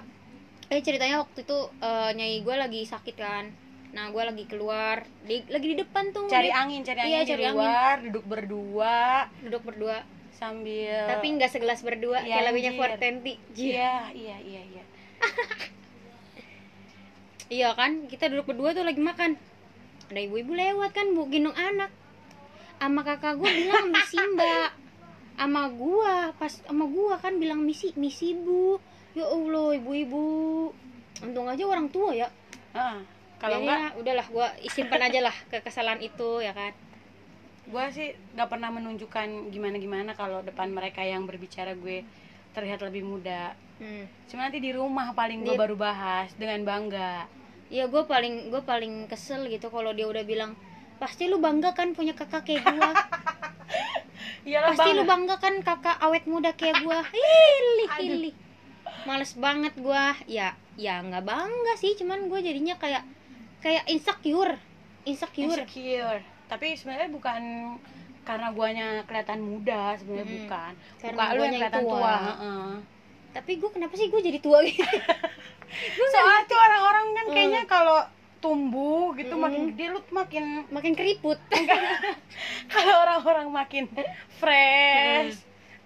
[0.66, 3.54] Eh ceritanya waktu itu eh, nyai gue lagi sakit kan.
[3.94, 6.26] Nah gue lagi keluar, di, lagi di depan tuh.
[6.26, 8.98] cari dia angin cari Iya, angin cari di luar duduk berdua
[9.40, 9.98] duduk berdua.
[10.36, 12.82] sambil Tapi nggak segelas berdua, Iya, kayak lagunya anjir.
[12.82, 13.34] Fortenti.
[13.56, 14.84] iya iya iya iya
[17.46, 19.38] Iya kan, kita duduk berdua tuh lagi makan.
[20.10, 21.94] Ada ibu-ibu lewat kan, bu gendong anak.
[22.82, 24.70] Ama kakak gue bilang misi mbak.
[25.36, 28.80] Ama gua pas sama gua kan bilang misi misi bu.
[29.12, 30.72] Ya Allah ibu-ibu.
[31.24, 32.28] Untung aja orang tua ya.
[32.72, 33.00] Heeh.
[33.36, 36.72] kalau Jadi enggak ya, udahlah gua simpan aja lah kekesalan itu ya kan.
[37.66, 42.06] gue sih nggak pernah menunjukkan gimana gimana kalau depan mereka yang berbicara gue
[42.54, 44.06] terlihat lebih muda Hmm.
[44.30, 47.26] cuma nanti di rumah paling gue baru bahas dengan bangga
[47.68, 50.54] Iya gue paling gue paling kesel gitu kalau dia udah bilang
[51.02, 52.94] pasti lu bangga kan punya kakak kayak gua
[54.46, 54.98] Iyalah pasti bangga.
[54.98, 57.02] lu bangga kan kakak awet muda kayak gua.
[57.10, 58.36] Hilih hilih
[59.06, 60.14] males banget gua.
[60.30, 63.04] Ya ya nggak bangga sih cuman gue jadinya kayak
[63.64, 64.60] kayak insecure.
[65.08, 65.64] Insecure.
[65.66, 66.22] Insecure.
[66.52, 67.42] Tapi sebenarnya bukan
[68.26, 70.40] karena guanya kelihatan muda sebenarnya Mm-mm.
[70.46, 70.72] bukan.
[71.02, 71.94] Karena muka lu yang kelihatan tua.
[71.94, 72.72] tua, heeh.
[73.36, 74.82] tapi gue kenapa sih gue jadi tua gitu?
[76.14, 78.00] Soalnya tuh orang-orang kan kayaknya kalau
[78.38, 79.42] tumbuh gitu Mm.
[79.42, 81.40] makin gede lu makin makin keriput.
[82.74, 83.84] Kalau orang-orang makin
[84.36, 85.36] fresh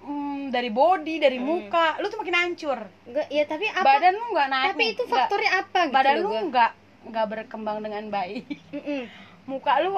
[0.01, 1.45] mm, dari body dari Mm.
[1.45, 2.79] muka lu tuh makin hancur.
[3.05, 3.85] Nggak, ya tapi apa?
[3.85, 6.41] Badan lu nggak naik tapi itu faktornya apa gitu badan lu gua.
[6.45, 6.71] nggak
[7.07, 8.43] nggak berkembang dengan baik.
[9.49, 9.93] Muka lu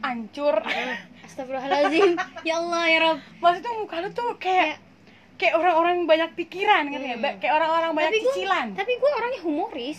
[0.00, 0.54] hancur.
[1.26, 2.14] Astagfirullahaladzim.
[2.40, 4.80] Ya Allah ya Rob maksudnya muka lu tuh kayak
[5.34, 7.22] kayak orang-orang banyak pikiran kan ya Hmm.
[7.22, 8.66] Ba- kayak orang-orang banyak Tapi gua- cicilan.
[8.74, 9.98] Tapi gue orangnya humoris.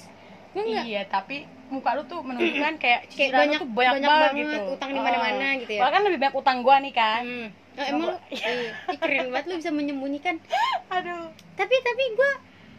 [0.52, 0.84] Nggak.
[0.84, 1.38] Iya tapi
[1.70, 4.90] muka lu tuh menunjukkan kayak Kayak banyak- lu tuh banyak, banyak banget, banget, gitu utang
[4.90, 5.54] di mana-mana Ah.
[5.56, 5.82] gitu ya.
[5.82, 7.48] Bahkan lebih banyak utang gua nih kan hmm.
[7.72, 10.36] Oh, Emang lu ih, keren banget lu bisa menyembunyikan
[10.92, 12.32] aduh Tapi tapi gue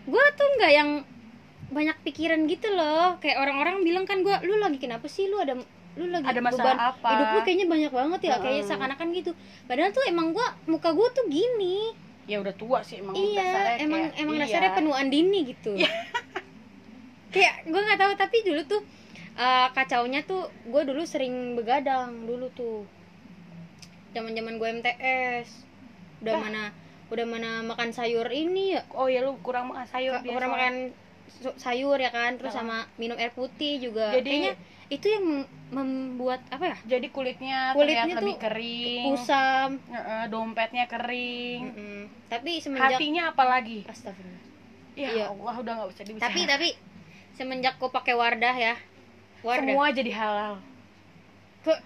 [0.06, 0.90] Gue tuh nggak yang
[1.68, 5.56] banyak pikiran gitu loh Kayak orang-orang bilang kan gue Lu lagi kenapa sih lu ada
[5.90, 7.08] lu lagi Ada masalah beban apa?
[7.08, 8.68] hidup lu kayaknya banyak banget ya kayaknya Heeh.
[8.68, 9.30] seakan-akan gitu
[9.64, 11.90] padahal tuh emang gua muka gua tuh gini
[12.24, 14.42] ya udah tua sih emang iya dasarnya emang kayak- emang iya.
[14.44, 15.72] dasarnya penuaan dini gitu
[17.30, 18.82] kayak gue nggak tahu tapi dulu tuh
[19.32, 22.84] eh, kacaunya tuh gue dulu sering begadang dulu tuh.
[24.10, 25.48] Zaman zaman gue MTS
[26.20, 26.40] udah Ah.
[26.40, 26.62] mana
[27.08, 28.82] udah mana makan sayur ini ya.
[28.92, 30.28] Oh ya lu kurang makan sayur biasa.
[30.28, 30.74] kurang makan
[31.56, 34.10] sayur ya kan terus sama minum air putih juga.
[34.12, 34.54] Jadi- kayaknya
[34.90, 36.76] itu yang mem- membuat apa ya?
[36.88, 39.04] Jadi kulitnya, Kulitnya terlihat lebih tuh kering.
[39.08, 39.70] kusam.
[40.26, 41.60] Dompetnya kering.
[41.64, 42.00] Mm-mm.
[42.26, 44.42] tapi semenjak hatinya apalagi Astagfirullah.
[44.94, 45.24] ya Iya.
[45.30, 46.68] Allah udah nggak bisa dibicarain tapi tapi
[47.40, 48.74] semenjak gue pakai Wardah ya.
[49.40, 49.64] Wardah.
[49.64, 50.60] Semua jadi halal.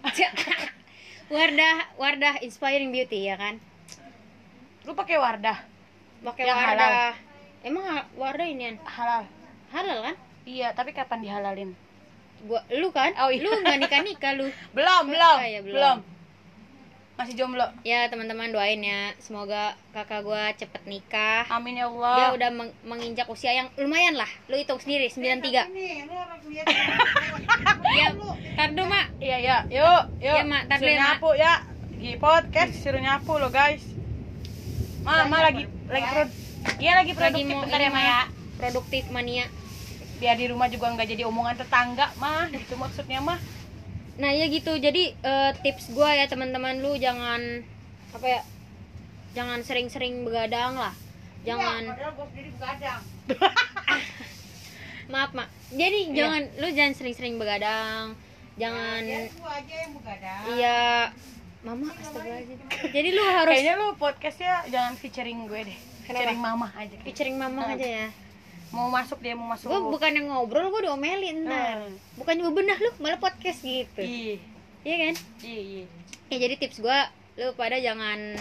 [1.31, 3.63] Wardah Wardah inspiring beauty ya kan?
[4.83, 5.63] Lu pakai Wardah?
[6.27, 7.15] Pakai Wardah.
[7.63, 9.23] emang ha- Wardah ini kan halal.
[9.71, 10.17] Halal kan?
[10.43, 11.71] Iya tapi kapan dihalalin?
[12.45, 13.15] Gua lu kan?
[13.15, 13.41] Oh, iya.
[13.41, 14.51] lu nggak nikah nikah lu.
[14.77, 15.75] Belum belum Oh, iya, belum.
[15.79, 15.97] belum
[17.15, 17.63] masih jomblo?
[17.87, 19.15] Ya teman-teman doain ya.
[19.23, 21.47] Semoga kakak gua cepet nikah.
[21.47, 24.29] Amin ya dia Allah udah meng- menginjak usia yang lumayan lah.
[24.51, 25.41] Lu hitung sendiri 93
[27.95, 28.09] ya
[28.55, 29.07] tar dulu mak.
[29.19, 30.21] Iya ya yuk yuk.
[30.21, 31.07] Iya, Mak, suruh ya, Mak.
[31.07, 31.55] nyapu ya.
[31.95, 33.83] Di podcast suruh nyapu lo guys.
[35.07, 36.25] Ma ma lagi lagi pro
[36.81, 38.21] iya lagi produktif lagi mau bentar ya ma ya.
[38.59, 39.47] Produktif mania.
[40.19, 43.39] Biar di rumah juga nggak jadi omongan tetangga mah gitu maksudnya mah
[44.15, 47.41] Nah ya gitu, jadi eh, tips gua ya teman-teman lu jangan
[48.11, 48.41] apa ya,
[49.33, 50.95] jangan sering-sering begadang lah,
[51.43, 51.83] jangan.
[51.85, 53.01] padahal gue sendiri begadang.
[55.05, 56.15] Maaf mak, jadi Iya.
[56.15, 58.15] jangan lu jangan sering-sering begadang,
[58.55, 60.43] jangan gue aja yang begadang.
[60.49, 60.83] Iya.
[61.61, 62.59] Mama astagfirullahaladzim,
[62.93, 65.79] jadi lu harus kayaknya lu podcastnya jangan featuring gue deh.
[66.05, 66.13] Kenapa?
[66.15, 66.97] featuring mama aja.
[67.03, 67.73] Featuring mama Hmm.
[67.75, 68.07] aja ya,
[68.71, 71.95] mau masuk dia mau masuk gua bukan yang ngobrol gua diomelin ntar, Hmm.
[72.17, 74.39] bukan bebenah lu malah podcast gitu, iya
[74.83, 75.15] iya kan?
[75.43, 75.85] iya iya
[76.27, 78.35] ya jadi tips gua lu pada jangan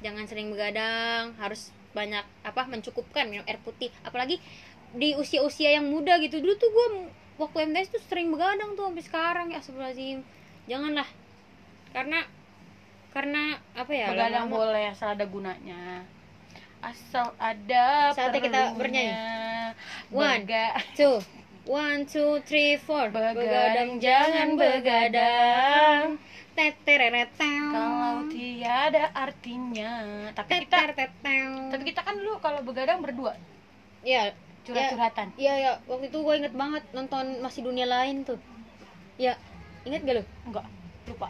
[0.00, 3.88] jangan sering begadang harus banyak apa mencukupkan minum air putih.
[4.02, 4.36] Apalagi
[4.92, 6.38] di usia-usia yang muda gitu.
[6.38, 6.86] Dulu tuh gua
[7.38, 10.20] waktu MTS tuh sering begadang tuh sampai sekarang ya astagfirullahaladzim.
[10.66, 11.08] Janganlah.
[11.90, 12.18] Karena
[13.10, 16.02] karena apa ya begadang lama-lama- boleh asal ada gunanya.
[16.80, 19.14] Asal ada Saatnya kita bernyanyi.
[20.10, 20.46] One.
[20.98, 21.20] Two.
[21.64, 23.08] One two three four.
[23.08, 26.20] Begadang jangan begadang.
[26.54, 29.92] Teterereteu kalau tiada artinya.
[30.36, 30.92] Tapi kita
[31.72, 33.34] tapi kita kan dulu kalau begadang berdua.
[34.04, 35.36] Ya curhat-curhatan.
[35.36, 38.40] Iya ya, waktu itu gue inget banget nonton masih dunia lain tuh.
[39.20, 39.36] Ya,
[39.84, 40.22] inget gak lo?
[40.48, 40.66] enggak
[41.06, 41.28] lupa.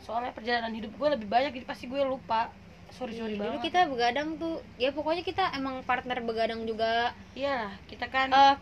[0.00, 2.54] Soalnya perjalanan hidup gue lebih banyak jadi pasti gue lupa
[2.94, 7.10] sorry sorry Dulu banget kita begadang tuh, ya pokoknya kita emang partner begadang juga.
[7.34, 8.54] iya lah kita kan Eh,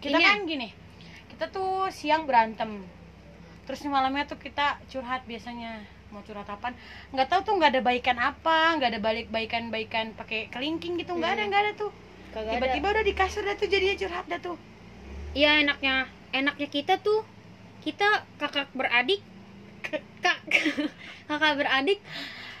[0.00, 0.68] kita ini kan gini
[1.28, 2.84] kita tuh siang berantem
[3.64, 6.76] terus malamnya tuh kita curhat biasanya mau curhat apaan
[7.10, 11.12] nggak tahu tuh nggak ada baikan apa nggak ada balik baikan baikan pakai kelingking gitu
[11.12, 11.50] nggak ada Hmm.
[11.50, 11.90] nggak ada tuh
[12.30, 12.54] ada.
[12.54, 14.56] tiba-tiba udah di kasur dah tuh jadinya curhat dah tuh
[15.34, 17.26] Iya enaknya, enaknya kita tuh
[17.82, 18.06] kita
[18.38, 19.18] kakak beradik,
[20.22, 20.38] kak
[21.26, 21.98] kakak beradik.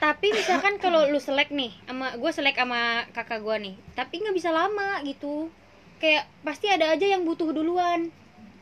[0.04, 2.80] Tapi misalkan kalau lu selek nih, sama gue selek sama
[3.10, 5.48] kakak gue nih, tapi nggak bisa lama gitu.
[5.96, 8.12] Kayak pasti ada aja yang butuh duluan.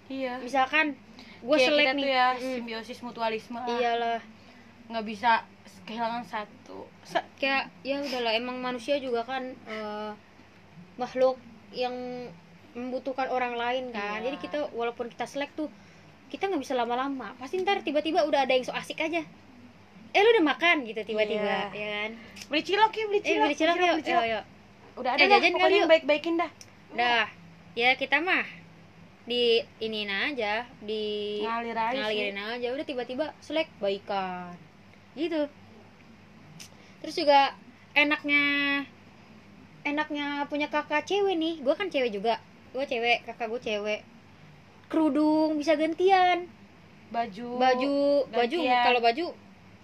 [0.06, 0.94] iya Misalkan
[1.40, 3.66] gue selek kita nih, tuh ya Mm, simbiosis mutualisme lah.
[3.68, 4.20] iyalah.
[4.84, 5.40] nggak bisa
[5.82, 10.12] kehilangan satu Sa- kayak ya udahlah emang manusia juga kan eh,
[10.94, 11.40] makhluk
[11.72, 11.94] yang
[12.72, 14.28] membutuhkan orang lain kan Iya.
[14.28, 15.72] jadi kita walaupun kita selek tuh
[16.28, 19.24] kita nggak bisa lama-lama pasti ntar tiba-tiba udah ada yang so asik aja
[20.12, 20.76] eh lu udah makan?
[20.84, 21.60] Gitu tiba-tiba Iya.
[21.72, 22.10] ya kan?
[22.48, 24.22] Beli cilok ya beli eh cilok beli cilok yuk beli cilok.
[24.22, 24.44] Ayo, yuk.
[24.92, 25.88] udah ada Eh, dah, jajan kali yuk.
[25.88, 26.50] baik-baikin dah.
[26.92, 27.26] Dah
[27.72, 28.44] ya kita mah
[29.24, 31.04] di ini aja di
[31.40, 32.68] ngalir aja ngalirin aja.
[32.68, 34.52] Udah tiba-tiba selek baikan.
[35.16, 35.48] Gitu.
[37.00, 37.56] Terus juga
[37.92, 38.42] enaknya
[39.82, 41.54] enaknya punya kakak cewek nih.
[41.64, 42.36] Gue kan cewek juga.
[42.76, 44.00] Gue cewek kakak gue cewek.
[44.86, 46.46] Kerudung bisa gantian.
[47.08, 47.96] Baju baju
[48.28, 48.84] baju gantian.
[48.84, 49.26] kalau baju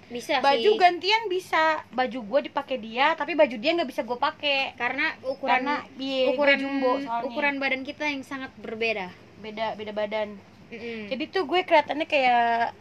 [0.08, 0.80] bisa baju sih.
[0.80, 1.84] gantian bisa.
[1.92, 4.72] Baju gue dipakai dia tapi baju dia nggak bisa gue pakai.
[4.74, 7.24] Karena ukuran karena iya, ukuran jumbo soalnya.
[7.28, 9.12] ukuran badan kita yang sangat berbeda.
[9.44, 10.40] Beda beda badan.
[10.68, 11.08] Mm-mm.
[11.08, 12.76] jadi tuh gue kelihatannya kayak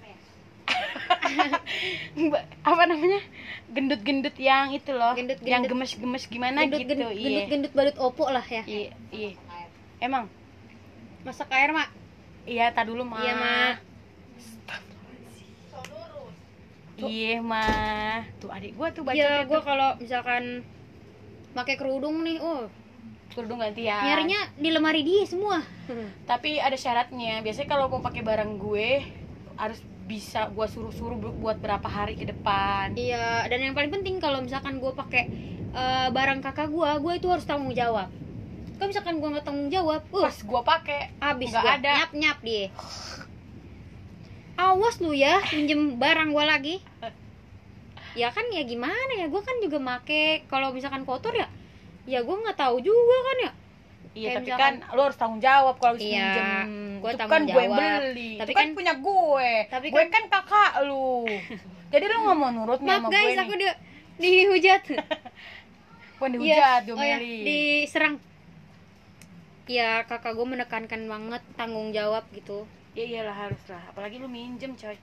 [2.67, 3.23] apa namanya?
[3.71, 5.47] Gendut-gendut yang itu loh Gendut-gendut.
[5.47, 7.23] yang gemes-gemes gimana gendut, gitu gendut, iya.
[7.23, 8.63] gendut gendut badut opo lah ya.
[8.67, 9.32] Iya iya.
[10.03, 10.28] Emang?
[11.23, 11.88] Masak air mak.
[12.47, 13.75] Iya tak dulu mah Iya, Mak.
[17.05, 20.65] Iya mah tuh adik gue tuh baca Iya, gue kalau misalkan
[21.53, 22.65] pakai kerudung nih, oh
[23.29, 25.61] kerudung gantian nyarinya di lemari dia semua.
[26.29, 28.89] tapi ada syaratnya biasanya kalau mau pakai barang gue
[29.55, 29.77] harus
[30.07, 34.39] bisa gue suruh-suruh bu- buat berapa hari ke depan Iya, dan yang paling penting kalau
[34.39, 35.23] misalkan gue pakai
[35.69, 38.09] eh, barang kakak gue, gue itu harus tanggung jawab.
[38.77, 41.75] Kalau misalkan gue nggak tanggung jawab, uh, pas gue pakai abis nggak gua.
[41.75, 41.91] ada.
[41.97, 42.65] nyap nyap dia.
[44.57, 46.75] Awas lu ya, pinjem barang gue lagi.
[48.13, 51.45] Ya kan ya gimana ya, gue kan juga make kalau misalkan kotor ya,
[52.03, 53.51] ya gue nggak tahu juga kan ya.
[54.15, 56.49] iya Kayak tapi misalkan- kan lo harus tanggung jawab kalau harus Iya, pinjem
[56.97, 60.09] gua itu tanggung kan gue beli Tapi itu kan, kan- punya gue Tapi gue kan-
[60.09, 61.11] kan kakak lu
[61.93, 63.67] jadi lu nggak mau nurut nih Maaf sama guys, gue aku di
[64.17, 64.81] dihujat.
[66.17, 66.33] gue Iya.
[66.33, 68.15] dihujat Oh ya, diserang.
[69.69, 72.65] Ya kakak gue menekankan banget tanggung jawab gitu.
[72.97, 74.97] Ya iyalah harus lah apalagi lu minjem coy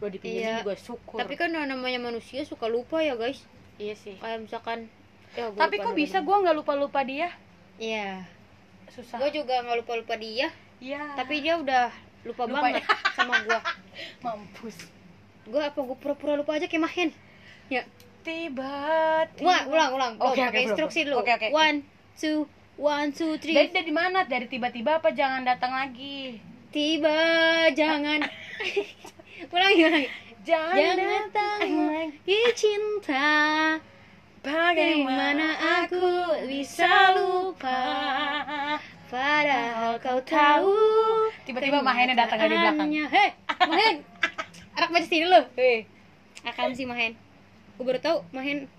[0.00, 0.64] udah dipinjemin Iya.
[0.64, 3.44] juga syukur Tapi kan namanya manusia suka lupa ya guys.
[3.76, 4.88] iya sih Kayak misalkan
[5.30, 7.28] ya, gua tapi kok bisa gue nggak lupa lupa dia
[7.76, 8.24] Iya.
[8.88, 10.48] susah Gue juga nggak lupa lupa dia,
[10.80, 12.80] iya tapi dia udah lupa, Lupa banget
[13.16, 13.60] sama gue.
[14.18, 14.76] mampus
[15.44, 17.10] Gue apa gue pura-pura lupa aja kayak Mahen.
[17.68, 17.84] Ya.
[18.20, 20.12] tiba Wah, ulang ulang.
[20.18, 20.68] Oke, pakai belum.
[20.70, 21.16] instruksi dulu.
[21.20, 21.48] Oke, oke.
[21.50, 21.80] One,
[22.14, 22.44] two,
[22.76, 23.52] one, two, three.
[23.52, 26.36] dari dari mana dari tiba-tiba apa jangan datang lagi
[26.70, 27.18] Tiba
[27.74, 28.22] jangan.
[29.54, 30.08] ulangi ulangi.
[30.46, 32.38] jangan, Jangan datang lagi.
[32.54, 33.30] cinta.
[34.38, 36.06] Bagaimana aku
[36.46, 37.82] bisa lupa?
[39.10, 40.78] Padahal kau tahu
[41.42, 42.88] tiba-tiba Mahennya datang dari belakang.
[43.10, 43.28] Hei,
[43.66, 43.94] Mahen.
[44.78, 45.90] Anak baca sini lu Hei,
[46.46, 47.18] Akan sih Mahen?
[47.74, 48.70] Gue baru tahu Mahen.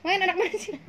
[0.00, 0.80] Mahen anak mana sih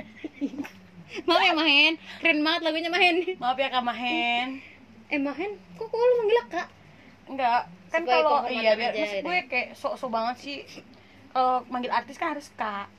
[1.27, 1.99] Maaf ya Mahen.
[2.23, 3.15] Keren banget lagunya Mahen.
[3.43, 4.72] Maaf ya Kak Mahen
[5.13, 6.67] Eh Mahen Kok, kok lu manggil kak?
[7.23, 10.57] enggak kan kalau iya biar aja, ya gue kayak sok-sok banget sih.
[11.29, 12.89] Kalau manggil artis kan harus kak.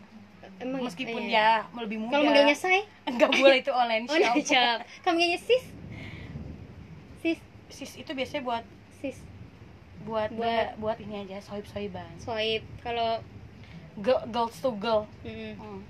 [0.62, 1.66] Emang meskipun iya.
[1.66, 2.14] ya lebih muda.
[2.14, 4.38] Kalau manggilnya say enggak boleh itu online Oh shop.
[4.40, 5.64] siap Kamu manggilnya sis?
[7.20, 7.40] Sis.
[7.68, 8.64] Sis itu biasanya buat
[9.02, 9.18] Sis.
[10.06, 13.18] buat Buat- buat, ini aja sohib sohiban Swipe Kalau
[13.98, 15.08] girl, girls to girl.
[15.26, 15.80] Mm, hmm.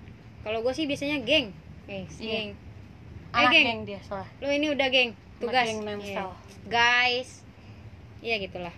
[0.46, 1.52] Kalau gue sih biasanya geng.
[1.84, 2.32] Guys, Iya.
[2.32, 2.50] geng
[3.34, 3.66] anak geng.
[3.66, 5.10] geng dia salah Lu ini udah geng
[5.46, 6.24] Tugas geng Iya.
[6.66, 7.30] Guys
[8.20, 8.74] Iya gitulah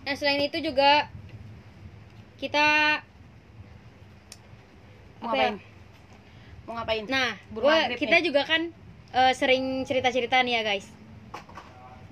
[0.00, 1.06] nah selain itu juga
[2.36, 2.98] kita
[5.20, 5.50] mau apa ya?
[5.52, 5.54] ngapain
[6.64, 8.24] mau ngapain Nah, maghrib kita nih.
[8.24, 8.62] juga kan
[9.12, 10.86] eh, sering cerita-cerita nih ya guys.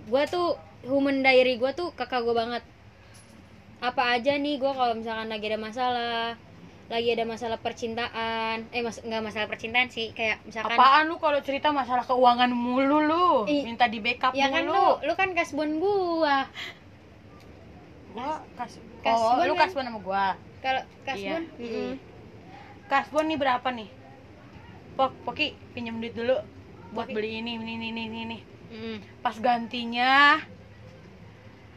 [0.04, 2.62] Gua tuh human diary gua tuh kakak gua banget.
[3.78, 6.34] Apa aja nih gua kalau misalkan lagi ada masalah,
[6.88, 11.36] lagi ada masalah percintaan, eh mas nggak masalah percintaan sih, kayak misalkan apaan lu kalau
[11.38, 15.28] cerita masalah keuangan mulu lu Ih, minta di backup ya kan mulu lu lu kan
[15.30, 16.48] kasbon gua.
[18.10, 19.68] gua kas Kasbon oh lu kan?
[19.68, 20.26] kasbon sama gua
[20.58, 21.60] Kalau kasbon, Iya.
[21.60, 21.92] mm-mm.
[22.88, 23.88] kasbon nih berapa nih
[24.96, 26.34] pok poki pinjam duit dulu
[26.90, 27.14] buat Poki.
[27.14, 28.96] beli ini ini ini ini ini Mm-mm.
[29.20, 30.40] pas gantinya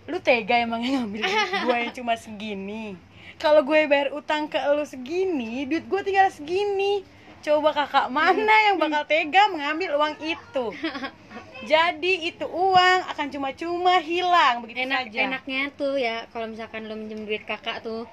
[0.07, 1.22] lu tega emangnya ngambil
[1.64, 2.95] gue yang cuma segini
[3.42, 7.02] kalau gue bayar utang ke lu segini duit gue tinggal segini.
[7.42, 10.66] Coba kakak mana yang bakal tega mengambil uang itu?
[11.66, 15.20] Jadi itu uang akan cuma-cuma hilang begitu enak saja.
[15.26, 18.06] enaknya tuh ya kalau misalkan lo minjem duit kakak tuh.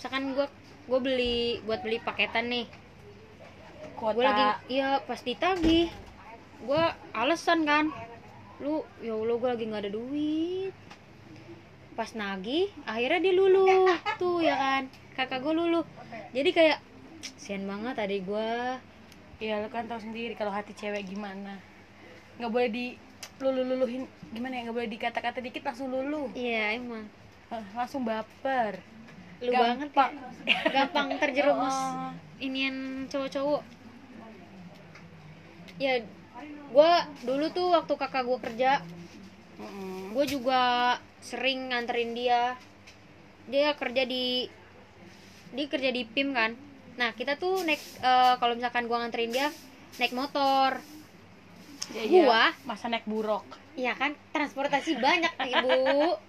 [0.00, 0.48] Misalkan gua
[0.88, 2.66] gua beli buat beli paketan nih.
[4.00, 4.16] Kuota.
[4.16, 5.92] Gue lagi iya pas ditagih
[6.64, 7.92] gue alasan kan.
[8.64, 10.72] Lu ya allah gue lagi nggak ada duit
[12.00, 13.84] pas nagih akhirnya dia luluh.
[14.16, 14.88] Tuh ya kan?
[15.12, 15.84] Kakak gue luluh.
[16.32, 16.80] Jadi kayak
[17.36, 18.50] sian banget tadi gue
[19.36, 21.60] ya lu kan tahu sendiri kalau hati cewek gimana.
[22.40, 22.86] Nggak boleh di
[23.36, 24.60] lulu luluhin gimana ya?
[24.64, 27.04] Nggak boleh dikata-kata dikit langsung lulu iya emang.
[27.76, 28.80] Langsung baper.
[29.44, 30.12] Lu banget Gampang.
[30.48, 30.56] ya.
[30.72, 32.12] Gampang terjerumus Oh.
[32.40, 33.60] inian cowok-cowok.
[35.76, 36.00] Ya
[36.70, 36.92] gue
[37.28, 38.70] dulu tuh waktu kakak gue kerja
[40.10, 42.56] gue juga sering nganterin dia.
[43.46, 44.48] Dia kerja di
[45.50, 46.52] dia kerja di PIM kan.
[46.96, 49.48] Nah kita tuh naik eh, kalau misalkan gue nganterin dia
[49.98, 50.80] naik motor.
[51.90, 52.22] Ya, ya.
[52.22, 52.44] Gua?
[52.64, 53.42] masa naik buruk?
[53.74, 54.14] Iya kan?
[54.30, 56.14] Transportasi banyak ibu.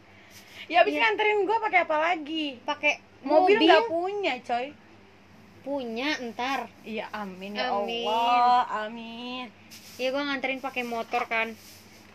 [0.70, 1.04] Ya abis Iya.
[1.04, 2.56] nganterin gua pakai apa lagi?
[2.64, 4.72] Pakai mobil mobil, nggak punya coy.
[5.68, 6.72] Punya ntar.
[6.88, 8.08] Iya amin ya Amin.
[8.08, 9.52] Allah amin.
[10.00, 11.52] Ya gue nganterin pakai motor kan.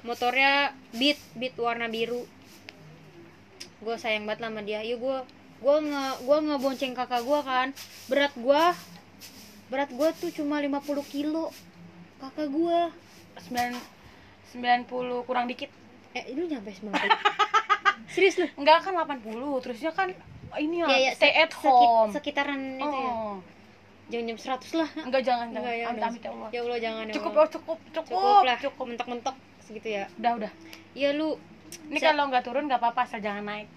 [0.03, 2.25] Motornya beat beat warna biru
[3.83, 4.81] gue sayang banget sama dia.
[4.85, 5.19] Yuk gue
[5.57, 7.69] gue nge gue ngebonceng kakak gue kan.
[8.09, 8.65] Berat gue
[9.67, 11.51] berat gue tuh cuma 50 kilo.
[12.23, 12.79] Kakak gue
[13.37, 13.73] sembilan
[14.53, 15.69] sembilan puluh kurang dikit.
[16.17, 16.93] Eh lu nyampe 90
[18.17, 18.47] serius lu?
[18.57, 20.09] Enggak kan 80 terusnya kan
[20.57, 22.09] ini ya, ya, ya, stay at home.
[22.15, 23.13] sekitaran itu ya.
[23.13, 23.37] Oh.
[24.09, 24.89] jangan jam 100 lah.
[25.05, 26.09] Enggak jangan Enggak, ya amit udah.
[26.09, 26.49] amit ya Allah.
[26.49, 27.45] Ya Allah jangan ya cukup Allah.
[27.45, 28.09] oh, cukup cukup.
[28.17, 28.85] Cukup lah cukup.
[28.89, 30.05] Mentok-mentok segitu ya.
[30.17, 30.53] Udah udah.
[30.97, 31.37] Ya lu
[31.89, 33.69] ini Bisa- kalau nggak turun nggak apa-apa asal jangan naik.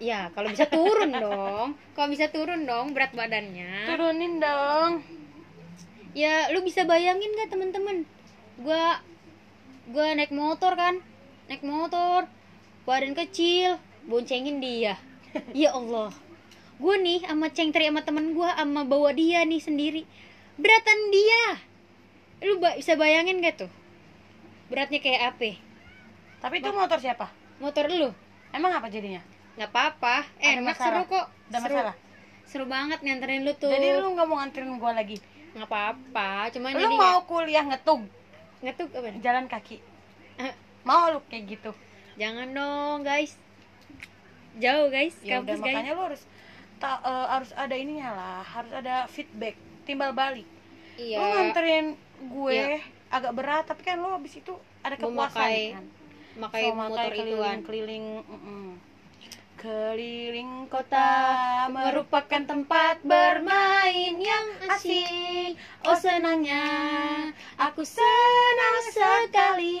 [0.00, 1.76] Ya kalau bisa turun dong.
[1.92, 3.84] Kalau bisa turun dong berat badannya.
[3.84, 5.04] Turunin dong.
[6.16, 8.08] Ya lu bisa bayangin gak temen-temen
[8.64, 9.04] gua
[9.92, 11.04] gua naik motor kan?
[11.52, 12.24] Naik motor.
[12.88, 13.76] Badan kecil.
[14.08, 14.96] Boncengin dia.
[15.52, 16.10] Ya Allah.
[16.80, 20.02] Gue nih sama cengtri sama temen gua sama bawa dia nih sendiri.
[20.56, 21.44] Beratan dia.
[22.40, 23.72] Lu bisa bayangin gak tuh?
[24.72, 25.60] Beratnya kayak apa
[26.40, 27.28] tapi itu motor siapa?
[27.60, 28.08] Motor lu.
[28.50, 29.20] Emang apa jadinya?
[29.60, 30.24] Nggak apa-apa.
[30.40, 30.84] Ada enak masalah?
[30.88, 31.26] seru kok.
[31.28, 31.74] Ada seru.
[31.76, 31.94] masalah?
[32.48, 33.70] Seru banget nganterin lu tuh.
[33.70, 35.20] Jadi lu nggak mau nganterin gua lagi?
[35.52, 38.02] Nggak apa-apa cuman lu mau kuliah ngetug
[38.60, 39.08] ngetuk apa?
[39.20, 39.76] Jalan kaki.
[40.40, 40.54] Eh.
[40.84, 41.70] mau lu kayak gitu?
[42.16, 43.36] Jangan dong guys.
[44.56, 45.14] Jauh guys.
[45.20, 45.74] Ya udah kampus guys.
[45.76, 46.22] makanya lu harus
[46.80, 48.40] ta- eh, harus ada ininya lah.
[48.40, 49.54] Harus ada feedback.
[49.84, 50.48] Timbal balik.
[50.96, 51.16] Iya.
[51.20, 51.86] Lu nganterin
[52.20, 52.80] gue Iya.
[53.08, 54.52] agak berat tapi kan lu habis itu
[54.84, 55.84] ada kepuasan Memakai kan
[56.38, 58.66] makai So, motor itu keliling kan keliling mm-mm.
[59.60, 61.08] keliling kota
[61.68, 65.52] merupakan tempat bermain yang asik.
[65.84, 66.64] Oh senangnya.
[67.60, 69.76] Aku senang sekali.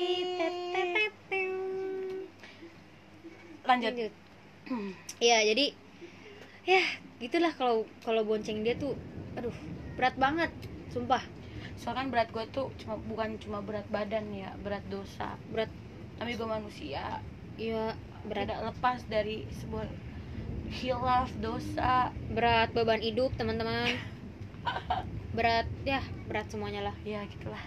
[3.64, 4.12] Lanjut.
[5.16, 5.72] Iya jadi
[6.68, 6.84] ya
[7.24, 8.92] gitulah kalau kalau bonceng dia tuh
[9.32, 9.56] aduh
[9.96, 10.52] berat banget
[10.92, 11.24] sumpah.
[11.80, 15.40] Soalnya kan berat gue tuh cuma bukan cuma berat badan ya berat dosa.
[15.48, 15.72] Berat
[16.22, 17.20] gue manusia
[17.56, 19.88] iya berat tidak lepas dari sebuah
[20.70, 23.96] hilaf dosa berat beban hidup teman-teman
[25.36, 27.60] berat ya berat semuanya lah ya gitulah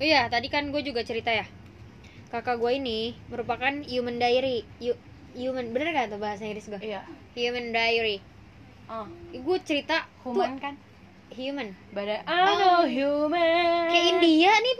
[0.00, 1.44] Oh iya, tadi kan gue juga cerita ya.
[2.32, 4.64] Kakak gue ini merupakan human diary.
[4.80, 4.96] Hu-
[5.36, 6.80] human, bener gak tuh bahasa Inggris gue?
[6.80, 7.04] iya
[7.36, 8.24] Human diary.
[8.88, 10.74] oh Gue cerita human tuh kan
[11.30, 11.76] human.
[11.92, 12.80] badan Oh.
[12.80, 14.74] oh human Kayak India nih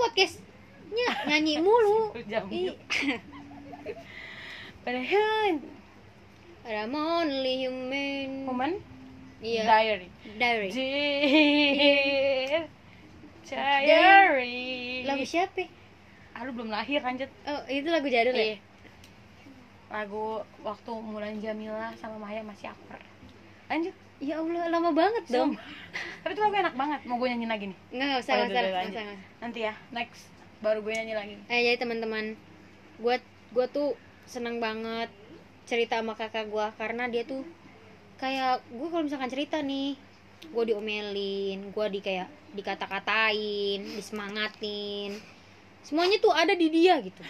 [0.90, 1.98] podcastnya nyanyi mulu.
[2.30, 2.74] Jam Ih,
[4.82, 5.54] pada human
[6.66, 8.30] I'm only human.
[8.46, 8.72] human
[9.40, 9.62] Iya.
[9.64, 10.68] diary Diary.
[13.40, 15.64] Dear diary Lagu siapa?
[16.30, 18.54] ah lu belum lahir lanjut Oh, itu lagu jadul ya?
[18.54, 18.56] Iya.
[19.90, 23.00] lagu waktu Mulan Jamila sama Maya masih akur
[23.66, 25.56] lanjut Ya Allah, lama banget dong.
[26.20, 28.44] Tapi itu lagu enak banget mau gue nyanyi lagi nih Nggak, nggak usah, Oh, nggak
[28.44, 28.92] udah, usah, udah, nggak lanjut.
[28.92, 29.40] usah, nggak usah.
[29.40, 30.22] nanti ya next
[30.60, 32.36] baru gue nyanyi lagi Eh, jadi teman-teman,
[32.96, 33.16] gue
[33.50, 35.08] gue tuh seneng banget
[35.64, 37.42] cerita sama kakak gue karena dia tuh
[38.16, 39.96] kayak gue kalau misalkan cerita nih,
[40.46, 45.16] gue diomelin, gue di kayak dikata-katain, disemangatin,
[45.80, 47.22] semuanya tuh ada di dia gitu.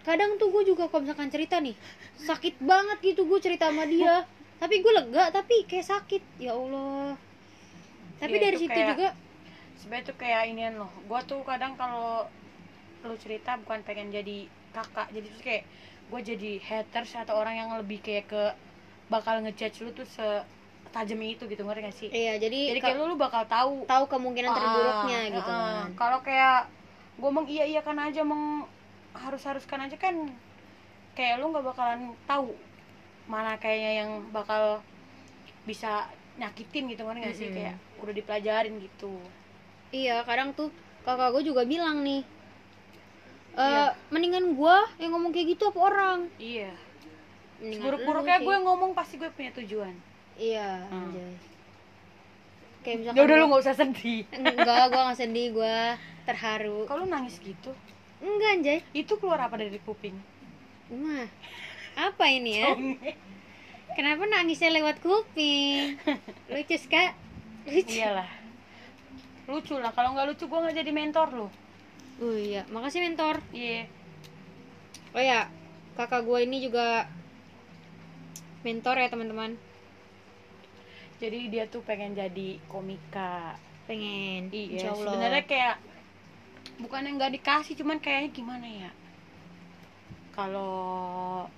[0.00, 1.74] Kadang tuh gue juga kalau misalkan cerita nih,
[2.16, 4.22] sakit banget gitu gue cerita sama dia,
[4.56, 7.18] tapi gue lega tapi kayak sakit, ya Allah.
[8.16, 9.08] Tapi Iya, dari itu situ kayak- juga
[9.76, 10.90] sebenarnya tuh kayak inian loh.
[11.04, 12.24] Gue tuh kadang kalau
[13.02, 15.08] lu cerita bukan pengen jadi kakak.
[15.10, 15.64] Jadi tuh kayak
[16.06, 18.42] gue jadi haters atau orang yang lebih kayak ke
[19.06, 21.62] bakal ngejudge lu tuh setajam itu gitu.
[21.62, 22.08] Ngerti gak sih?
[22.10, 23.86] Iya, jadi, jadi ka- kayak lu lu bakal tahu.
[23.86, 25.58] tahu kemungkinan terburuknya Ah, gitu ah.
[25.58, 25.88] kan.
[25.94, 26.58] kalau kayak
[27.16, 28.68] gue meng iya iya kan aja meng
[29.16, 30.12] harus haruskan aja kan
[31.16, 32.52] kayak lu nggak bakalan tahu
[33.24, 34.84] mana kayaknya yang bakal
[35.64, 36.06] bisa
[36.36, 37.02] nyakitin gitu.
[37.02, 37.46] Ngerti gak sih?
[37.48, 37.56] Mm-mm.
[37.56, 39.12] kayak udah dipelajarin gitu
[39.88, 40.68] Iya, kadang tuh
[41.02, 42.22] kakak gue juga bilang nih,
[43.52, 43.94] e, Iya.
[44.08, 46.18] mendingan gue yang ngomong kayak gitu apa orang?
[46.36, 46.70] iya
[47.56, 49.96] buruk-buruknya gue ngomong pasti gue punya tujuan
[50.36, 51.08] Iya, Hmm.
[51.08, 51.32] anjay.
[52.82, 55.76] Kayak misalkan ya udah lu nggak usah sedih Enggak, gue gak sedih, gue
[56.22, 56.84] terharu.
[56.84, 57.72] kalau lu nangis gitu
[58.18, 58.78] Enggak, anjay.
[58.92, 60.14] itu keluar apa dari kuping
[60.86, 61.26] Wah,
[61.96, 62.70] apa ini ya?
[63.90, 65.96] Kenapa nangisnya lewat kuping?
[66.52, 67.16] Lucu, Kak.
[67.64, 67.96] Lucu.
[67.96, 68.28] iyalah
[69.46, 71.48] lucu lah kalau nggak lucu gue nggak jadi mentor lu
[72.16, 73.44] Oh iya, makasih mentor.
[73.52, 73.84] iya
[75.12, 75.52] Oh ya,
[76.00, 77.04] kakak gue ini juga
[78.64, 79.52] mentor ya teman-teman.
[81.16, 84.52] jadi dia tuh pengen jadi komika Pengen.
[84.52, 85.76] iya sebenarnya kayak
[86.76, 88.90] bukan yang nggak dikasih cuman kayaknya gimana ya
[90.36, 91.48] kalau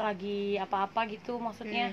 [0.00, 1.92] lagi apa-apa gitu maksudnya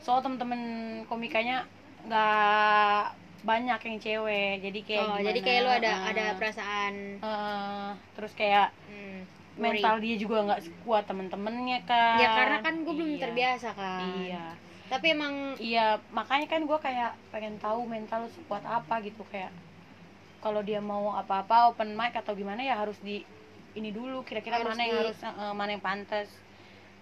[0.00, 0.60] soal temen-temen
[1.04, 1.68] komikanya
[2.08, 3.12] nggak
[3.48, 5.26] banyak yang cewek jadi kayak oh, gimana?
[5.26, 9.20] jadi kayak lu ada ada perasaan Eh, terus kayak hmm,
[9.56, 12.20] mental dia juga nggak kuat temen-temennya kan.
[12.20, 13.22] Ya karena kan gue belum Iya.
[13.24, 14.00] terbiasa kan.
[14.20, 14.44] iya.
[14.86, 19.50] Tapi emang iya makanya kan gue kayak pengen tahu mental lu sekuat apa gitu kayak
[20.38, 23.26] kalau dia mau apa-apa open mic atau gimana ya harus di
[23.74, 26.28] ini dulu kira-kira mana yang di- harus eh, mana yang pantas.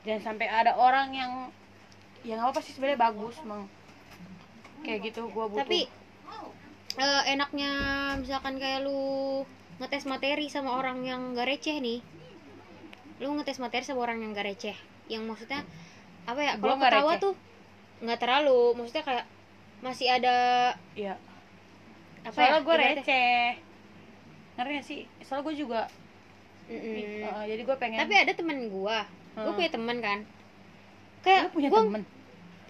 [0.03, 1.33] Jangan sampai ada orang yang
[2.23, 3.69] yang apa sih sebenarnya bagus meng
[4.81, 5.61] kayak gitu gue butuh.
[5.61, 5.81] Tapi
[6.97, 7.71] eh, enaknya
[8.21, 9.45] misalkan kayak lu
[9.77, 12.01] ngetes materi sama orang yang gak receh nih.
[13.21, 14.77] Lu ngetes materi sama orang yang gak receh.
[15.13, 15.61] Yang maksudnya
[16.25, 16.53] apa ya?
[16.57, 17.23] Kalau ketawa receh.
[17.23, 17.35] tuh
[17.97, 19.25] nggak terlalu, maksudnya kayak
[19.81, 20.37] masih ada
[20.97, 21.17] iya
[22.25, 22.65] apa soalnya ya?
[22.65, 23.41] gue receh
[24.57, 25.81] ngerti gak sih soalnya gue juga
[26.67, 27.23] Mm-mm.
[27.23, 29.05] eh, jadi gue pengen Tapi ada temen gua
[29.37, 29.53] Hmm.
[29.53, 30.19] punya temen kan.
[31.21, 32.03] Kayak punya gua temen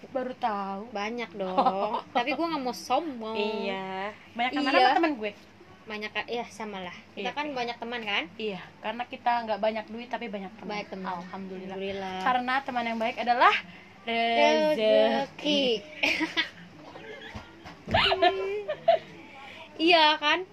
[0.07, 2.01] baru tahu banyak dong.
[2.09, 3.35] Tapi gua nggak mau sombong.
[3.35, 4.81] iya banyak teman Iya.
[4.83, 5.33] apa temen gue
[5.87, 6.91] Banyak ya sama lah.
[7.15, 7.31] Kita Iya.
[7.33, 8.23] kan banyak teman kan.
[8.35, 11.07] iya karena kita nggak banyak duit tapi banyak teman Banyak teman.
[11.13, 12.17] alhamdulillah Alhamdulillah.
[12.23, 13.55] karena teman yang baik adalah
[14.03, 15.83] rezeki
[19.77, 20.43] iya kan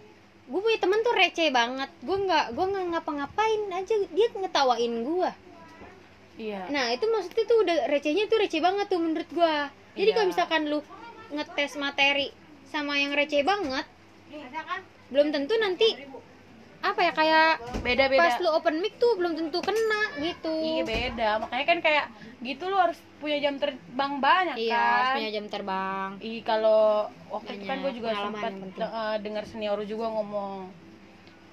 [0.44, 5.30] gue punya temen tuh receh banget gue nggak gue nggak ngapa-ngapain aja dia ngetawain gue
[6.36, 6.66] iya.
[6.66, 9.56] Nah itu maksudnya tuh udah recehnya tuh receh banget tuh menurut gue
[9.94, 10.14] jadi Iya.
[10.14, 10.78] kalau misalkan lu
[11.30, 12.28] ngetes materi
[12.66, 13.86] sama yang receh banget
[15.08, 15.88] belum tentu nanti
[16.80, 20.52] apa ya kayak beda beda pas lu open mic tuh belum tentu kena gitu.
[20.52, 21.28] Iya beda.
[21.40, 22.06] Makanya kan kayak
[22.44, 26.08] gitu lu harus punya jam terbang banyak Iya, harus kan punya jam terbang.
[26.20, 28.84] Ih kalau waktu itu kan gue juga sempat penting.
[28.84, 30.68] eh, dengar senior juga ngomong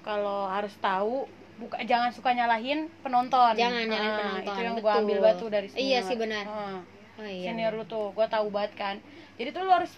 [0.03, 1.29] kalau harus tahu
[1.61, 3.53] buka jangan suka nyalahin penonton.
[3.53, 5.85] Jangan nyalahin Ah, penonton, Itu yang gue ambil batu dari senior.
[5.85, 6.45] Iya sih, benar.
[6.45, 6.79] Ah,
[7.15, 8.95] oh, iya senior lu tuh, gue tahu banget kan.
[9.37, 9.93] Jadi tuh lu harus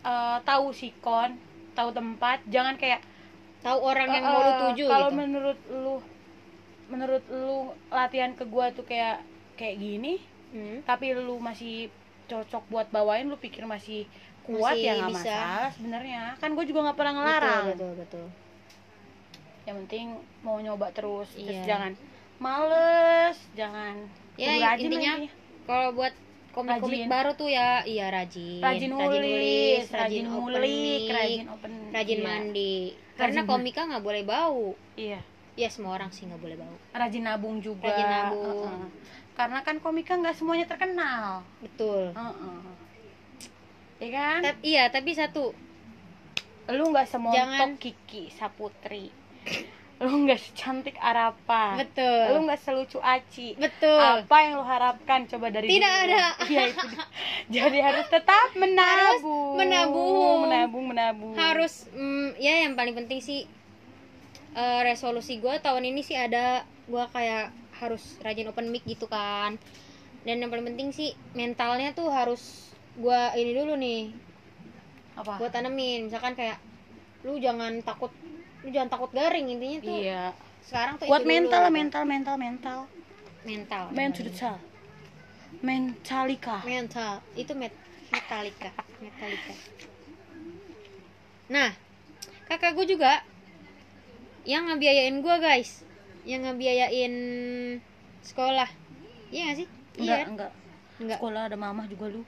[0.00, 1.34] eh, tahu sikon,
[1.74, 3.02] tahu tempat, jangan kayak
[3.58, 5.94] tahu orang yang eh, mau lu eh, tuju Kalau gitu menurut lu
[6.86, 7.58] menurut lu
[7.90, 9.18] latihan ke gua tuh kayak
[9.54, 10.78] kayak gini, Hmm.
[10.86, 11.90] tapi lu masih
[12.26, 14.06] cocok buat bawain lu pikir masih
[14.42, 15.26] kuat Masih ya nggak bisa.
[15.26, 18.26] masalah sebenarnya kan gue juga nggak pernah ngelarang betul betul betul
[19.66, 21.62] yang penting mau nyoba terus terus Iya.
[21.66, 21.92] jangan
[22.38, 23.94] males jangan
[24.38, 25.26] ya intinya
[25.66, 26.14] kalau buat
[26.56, 28.64] komik-komik baru tuh ya iya rajin.
[28.64, 32.24] Rajin nulis rajin ngulik rajin open rajin iya.
[32.24, 32.76] mandi.
[33.16, 34.72] Karena Rajin komika nggak boleh bau.
[34.96, 35.20] Iya.
[35.56, 36.76] Ya semua orang sih nggak boleh bau.
[36.96, 37.92] Rajin nabung juga.
[37.92, 38.72] Rajin nabung.
[38.72, 38.88] Heeh.
[39.36, 41.44] karena kan komika nggak semuanya terkenal.
[41.60, 42.16] Betul.
[42.16, 42.60] Heeh.
[44.00, 44.40] Iya kan?
[44.40, 45.52] Ta- iya tapi satu.
[46.72, 49.12] Lu nggak semontok Jangan- Kiki Saputri
[50.04, 52.36] lu nggak secantik Arapa betul.
[52.36, 53.56] Lu nggak selucu Aci.
[53.56, 53.96] Betul.
[53.96, 55.24] Apa yang lu harapkan?
[55.24, 56.04] Coba dari Tidak dulu?
[56.12, 56.24] ada.
[56.52, 56.86] Iya, itu
[57.48, 59.56] jadi harus tetap menabung.
[59.56, 60.36] menabung.
[60.44, 61.32] menabung menabung.
[61.32, 63.48] Harus mm, ya yang paling penting sih
[64.52, 67.48] eh, resolusi gue tahun ini sih ada gue kayak
[67.80, 69.56] harus rajin open mic gitu kan.
[70.28, 72.68] Dan yang paling penting sih mentalnya tuh harus
[73.00, 74.12] gue ini dulu nih.
[75.16, 75.40] Apa?
[75.40, 76.12] Gue tanemin.
[76.12, 76.60] Misalkan kayak
[77.24, 78.12] lu jangan takut
[78.66, 80.34] lu jangan takut garing intinya tuh iya.
[80.66, 81.34] sekarang tuh buat itu dulu.
[81.38, 82.78] mental lah mental mental mental.
[83.46, 83.84] Mental.
[83.94, 84.58] Mental
[85.62, 86.60] mentalika.
[86.64, 87.22] Mental.
[87.36, 87.72] Itu met
[88.12, 88.70] metalika.
[89.00, 89.54] Metalika.
[91.52, 91.70] Nah
[92.50, 93.22] kakak gue juga
[94.46, 95.82] yang ngebiayain gue guys.
[96.26, 97.14] Yang ngebiayain
[98.26, 98.68] sekolah.
[99.30, 99.68] Iya gak sih?
[99.98, 100.52] Enggak iya enggak.
[100.98, 101.18] Enggak.
[101.22, 102.22] Sekolah ada mamah juga lu.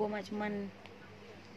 [0.00, 0.72] Gua mah cuman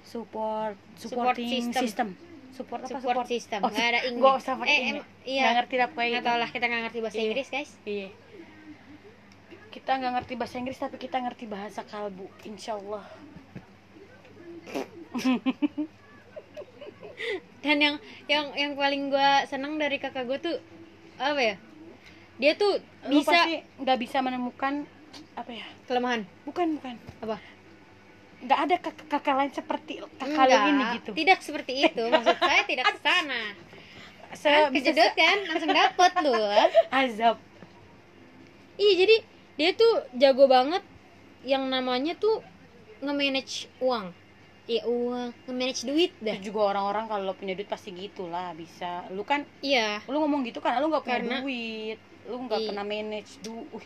[0.03, 1.83] support Support supporting system.
[1.87, 2.07] system,
[2.53, 3.59] support apa support system.
[3.65, 5.41] Oh, nggak ada Inggris nggak usah pakai eh, iya.
[5.43, 7.25] Nggak ngerti apa kayak nggak tau lah kita nggak ngerti bahasa Iya.
[7.25, 7.71] Inggris guys.
[7.83, 8.09] Iya.
[9.73, 13.05] Kita nggak ngerti bahasa Inggris tapi kita ngerti bahasa kalbu insyaallah.
[17.63, 17.95] Dan yang
[18.27, 20.55] yang yang paling gue seneng dari kakak gue tuh
[21.17, 21.55] apa ya?
[22.37, 23.49] Dia tuh lu bisa
[23.81, 24.85] nggak bisa menemukan
[25.33, 25.65] apa ya?
[25.89, 26.25] Kelemahan.
[26.45, 26.95] Bukan bukan.
[27.23, 27.52] Apa
[28.43, 31.09] nggak ada kakak kakak lain seperti kakak lu ini gitu.
[31.13, 32.03] Tidak seperti itu.
[32.13, 33.41] Maksud saya tidak ke sana
[34.33, 35.37] Se kan bisa kejedot kan?
[35.45, 37.37] Langsung dapet lu se- azab.
[38.75, 39.15] Iya jadi
[39.53, 40.81] dia tuh jago banget
[41.43, 42.41] yang namanya tuh
[42.99, 44.09] nge-manage uang.
[44.65, 45.29] Iya uang.
[45.45, 46.33] Nge-manage duit dah.
[46.33, 49.05] Itu juga orang-orang kalau lo punya duit pasti gitulah bisa.
[49.09, 50.01] Lu kan iya.
[50.07, 51.99] lu ngomong gitu kan lu nggak punya Karena- duit.
[52.25, 52.67] Lu nggak Iya.
[52.71, 53.85] pernah manage duit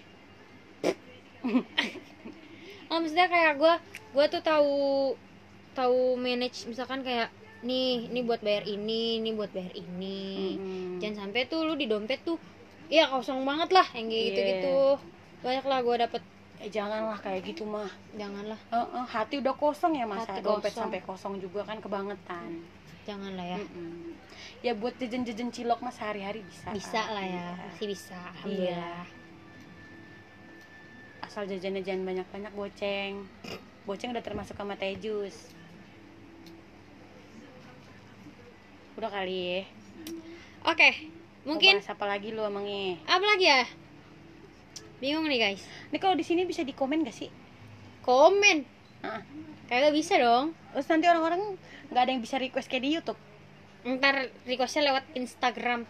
[2.87, 3.73] oh maksudnya kayak gue
[4.13, 4.75] gue tuh tahu
[5.73, 7.29] tahu manage misalkan kayak
[7.59, 10.57] nih ini buat bayar ini ini buat bayar ini.
[10.97, 12.37] Jangan sampai tuh lu di dompet tuh
[12.87, 14.29] ya kosong banget lah yang kayak Iya.
[14.29, 14.77] gitu gitu
[15.41, 16.21] banyak lah gue dapet.
[16.57, 17.89] Eh janganlah kayak gitu mah.
[18.13, 18.57] Janganlah.
[18.57, 20.33] Eh, eh, hati udah kosong ya masa?
[20.33, 20.81] Hati dompet kosong.
[20.85, 22.49] sampai kosong juga kan kebangetan.
[23.05, 23.57] Janganlah ya.
[23.57, 24.17] Mm-mm.
[24.57, 27.69] ya buat jajan-jajan cilok mas sehari-hari bisa bisa lah ya Iya.
[27.69, 29.05] masih bisa alhamdulillah
[31.27, 33.27] asal jajannya jangan banyak-banyak boceng
[33.83, 35.55] boceng udah termasuk sama teh jus.
[38.99, 39.61] Udah kali ya.
[40.67, 40.89] Oke
[41.47, 43.63] mungkin apa lagi lu emangnya apa lagi ya?
[44.99, 45.63] Bingung nih guys.
[45.91, 47.31] Ini kalau di sini bisa di komen gak sih?
[48.03, 48.67] Komen?
[49.03, 49.23] Ah.
[49.71, 50.55] kagak bisa dong.
[50.75, 51.59] Terus nanti orang-orang
[51.91, 53.19] nggak ada yang bisa request kayak di YouTube.
[53.83, 55.87] Ntar requestnya lewat Instagram.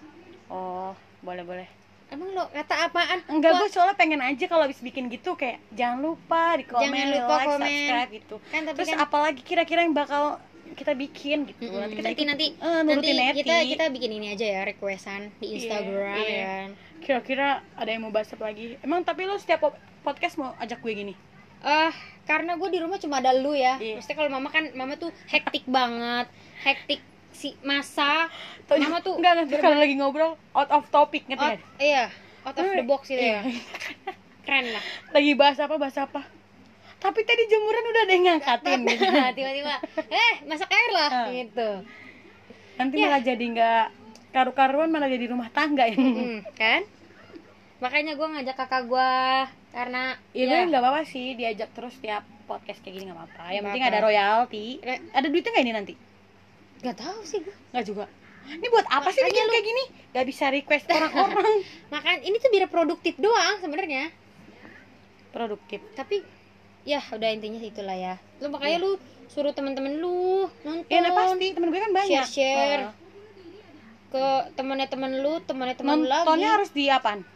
[0.50, 0.94] Oh
[1.26, 3.20] boleh boleh emang lo kata apaan?
[3.28, 7.08] Enggak gue soalnya pengen aja kalau habis bikin gitu kayak jangan lupa di komen Jangan
[7.14, 7.60] lupa like komen.
[7.62, 8.36] subscribe gitu.
[8.46, 10.24] Kan tapi terus kan apalagi kira-kira yang bakal
[10.70, 11.64] kita bikin gitu.
[11.64, 13.38] Mm-mm, nanti kita nanti ikut- nanti eh, nanti nurutin Neti.
[13.40, 16.28] kita kita bikin ini aja ya requestan di Iya, Instagram iya.
[16.30, 16.70] ya kan?
[17.00, 18.76] Kira-kira ada yang mau bahas apa lagi?
[18.80, 21.14] Emang tapi lo setiap po- podcast mau ajak gue gini?
[21.60, 21.94] Eh
[22.24, 23.76] karena gue di rumah cuma ada lu ya.
[23.78, 23.98] Iya.
[23.98, 26.28] maksudnya kalau mama kan mama tuh hektik banget.
[26.60, 27.02] Hektik
[27.38, 28.26] si masa
[28.66, 31.62] Tau- mama tuh enggak nanti kalau lagi ngobrol out of topic ngerti out, nggak?
[31.80, 32.10] iya
[32.42, 33.40] out of the box gitu Iya.
[33.40, 33.54] ya
[34.44, 36.26] keren lah lagi bahas apa bahas apa
[36.98, 39.06] tapi tadi jemuran udah ada yang ngangkatin gitu.
[39.06, 39.76] Tiba-tiba
[40.10, 41.28] eh masak air lah Ah.
[41.30, 41.70] gitu
[42.76, 43.04] nanti Iya.
[43.06, 43.86] malah jadi nggak
[44.30, 46.82] karu-karuan malah jadi rumah tangga ya Hmm, kan
[47.78, 49.12] makanya gue ngajak kakak gue
[49.70, 53.44] karena Iya, ya, gue nggak apa-apa sih diajak terus tiap podcast kayak gini nggak apa-apa.
[53.52, 53.92] Yang penting apa.
[53.92, 54.66] ada royalti.
[55.12, 55.94] Ada duitnya nggak ini nanti?
[56.80, 58.06] Nggak tahu sih gue Nggak juga.
[58.48, 59.84] Ini buat apa sih Makanya bikin kayak gini?
[60.10, 61.58] Gak bisa request orang-orang.
[61.94, 64.08] makan ini tuh biar produktif doang sebenarnya
[65.30, 65.84] Produktif.
[65.94, 66.24] tapi
[66.82, 68.92] ya udah intinya itulah ya lu makanya lu
[69.28, 72.24] suruh teman-teman lu nonton Ya, nah pasti temen gue kan banyak.
[72.24, 72.84] Share-share.
[72.86, 72.94] Oh.
[74.08, 74.26] ke
[74.56, 77.28] temannya teman lu temannya teman lu lagi Nontonnya harus di apaan?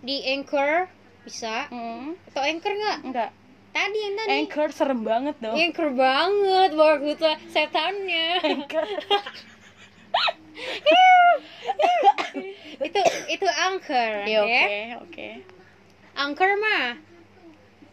[0.00, 0.88] di anchor
[1.22, 3.30] bisa Hmm, atau anchor nggak enggak.
[3.70, 5.54] Tadi yang tadi Anchor serem banget dong.
[5.54, 8.84] anchor banget bagus tuh setannya Anchor.
[12.80, 13.00] itu
[13.30, 15.28] itu anchor Oke, oke, ya oke.
[16.14, 16.96] anchor mah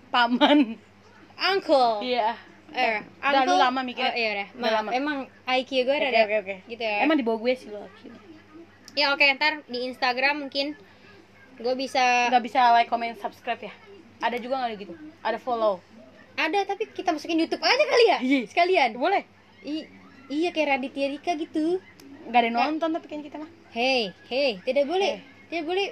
[0.07, 0.79] Paman.
[1.37, 2.33] uncle Iya.
[2.69, 4.11] eh Udah, lama mikirnya.
[4.11, 4.89] oh, iya udah Udah Ma- lama.
[4.91, 6.55] emang IQ gue Oke, ada oke, oke.
[6.67, 7.85] gitu ya Emang di bawah gue sih lo.
[8.91, 10.73] ya oke ntar di Instagram mungkin
[11.55, 13.73] gue bisa Nggak bisa like, comment, subscribe ya?
[14.19, 14.93] Ada juga nggak gitu?
[15.21, 15.81] Ada follow?
[16.37, 18.41] ada tapi kita masukin YouTube aja kali ya Iya.
[18.45, 19.25] sekalian Boleh?
[19.65, 19.89] I-
[20.29, 21.81] iya kayak Raditya Dika gitu
[22.29, 23.49] Nggak ada yang nonton tapi kayaknya kita mah.
[23.71, 25.87] Hei, hei, tidak boleh, tidak boleh.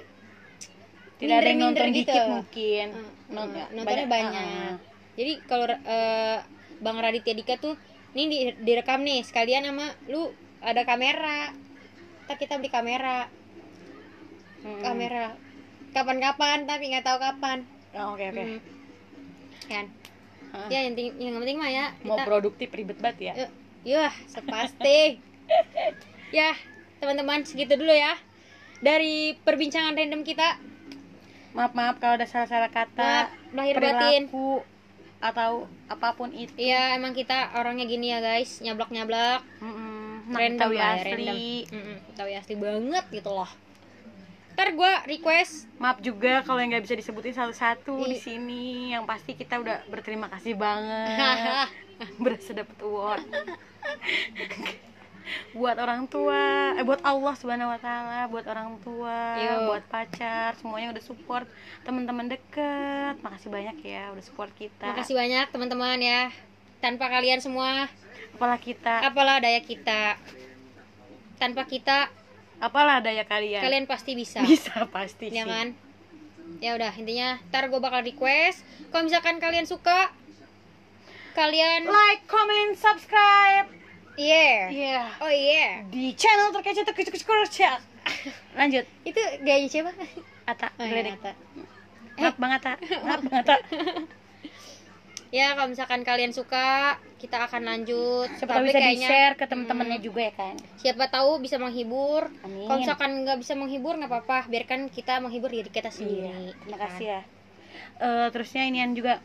[1.16, 1.96] Tidak ada yang nonton gitu.
[2.04, 2.86] dikit mungkin.
[2.92, 4.76] Hmm, Non- hmm, nontonnya banyak.
[5.16, 6.38] Jadi kalau eh,
[6.78, 7.72] Bang Raditya Dika tuh,
[8.12, 10.28] ini di- direkam nih sekalian sama lu
[10.60, 11.56] ada kamera.
[12.26, 13.30] ntar kita beli kamera
[14.60, 14.82] Mm-mm.
[14.82, 15.38] kamera
[15.94, 17.62] kapan-kapan tapi nggak tahu kapan
[17.96, 18.42] Oh, oke oke.
[18.42, 18.60] Hmm.
[19.66, 19.86] kan?
[20.46, 20.68] Hah.
[20.68, 23.34] ya yang, yang penting mah ya mau kita produktif ribet banget ya?
[23.84, 25.18] Yah sepasti.
[26.34, 26.58] Ya
[26.98, 28.18] teman-teman segitu dulu ya
[28.80, 30.58] dari perbincangan random kita.
[31.54, 34.26] Maaf maaf kalau ada salah salah kata Maaf, lahir batin.
[35.16, 35.52] atau
[35.86, 36.50] apa pun itu.
[36.58, 38.58] Iya emang kita orangnya gini ya guys.
[38.58, 40.26] Nyablak nyablak Mm-mm.
[40.26, 41.10] Nah, random Betawi lah ya, asli.
[41.14, 41.36] random.
[41.70, 43.50] Mm-mm, Betawi asli banget gitu loh
[44.56, 45.68] ntar gue request.
[45.76, 48.64] Maaf juga kalau yang nggak bisa disebutin satu-satu di I- sini.
[48.90, 51.68] Yang pasti kita udah berterima kasih banget.
[52.24, 53.20] Berasa dapet award.
[55.52, 56.72] Buat orang tua.
[56.72, 59.68] Eh buat Allah subhanahu wa taala buat orang tua Yo.
[59.68, 61.44] buat pacar semuanya udah support.
[61.84, 63.20] Teman-teman deket.
[63.20, 64.88] Makasih banyak ya udah support kita.
[64.88, 66.32] Makasih banyak teman-teman ya.
[66.80, 67.92] Tanpa kalian semua.
[68.32, 69.04] Apalah kita.
[69.04, 70.16] Apalah daya kita.
[71.36, 72.08] Tanpa kita
[72.60, 73.62] apalah daya kalian.
[73.62, 74.40] Kalian pasti bisa.
[74.44, 75.50] Bisa pasti ya sih.
[75.50, 75.68] kan?
[76.62, 78.62] Ya udah intinya ntar gue bakal request
[78.94, 80.14] kalau misalkan kalian suka
[81.34, 83.68] kalian like comment subscribe.
[84.16, 85.00] Yeah iya.
[85.20, 87.68] Oh yeah di channel terkece terkece terkece
[88.56, 88.84] lanjut.
[89.04, 89.92] Itu gaya siapa?
[90.46, 91.14] Ata oh, iya, geledek.
[91.18, 91.32] Ata.
[92.16, 92.72] maaf bang Ata
[93.04, 93.56] maaf bang Ata
[95.36, 98.28] ya kalau misalkan kalian suka kita akan lanjut.
[98.40, 102.32] Siapa Tapi bisa di kayaknya share ke teman-temannya juga ya kan siapa tahu bisa menghibur.
[102.40, 102.64] Amin.
[102.64, 104.48] Kalau misalkan nggak bisa menghibur nggak apa-apa.
[104.48, 106.32] Biarkan kita menghibur diri kita iya sendiri.
[106.56, 106.80] terima ya kan?
[106.88, 107.20] kasih ya.
[107.96, 109.20] Eh, terusnya inian juga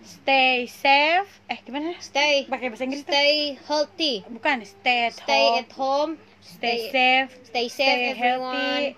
[0.00, 1.28] stay safe.
[1.44, 1.92] Eh gimana?
[2.00, 3.12] Stay pakai bahasa Inggris tuh?
[3.12, 3.32] stay
[3.68, 4.14] healthy.
[4.26, 5.60] Bukan stay at stay home.
[5.60, 6.12] at home.
[6.40, 7.30] Stay safe.
[7.44, 8.56] stay safe stay everyone.
[8.56, 8.96] healthy.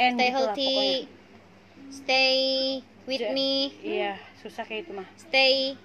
[0.00, 0.72] And stay gitulah healthy.
[0.72, 1.20] pokoknya.
[1.92, 2.36] stay
[3.04, 3.52] with Ja- me.
[3.84, 4.12] iya
[4.42, 5.08] susah kayak itu mah.
[5.14, 5.78] Stay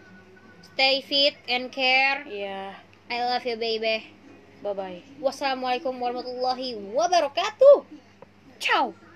[0.74, 2.26] stay fit and care.
[2.26, 2.74] Iya.
[3.08, 4.10] I love you baby.
[4.58, 7.86] Bye bye wassalamualaikum warahmatullahi wabarakatuh.
[8.58, 9.07] Ciao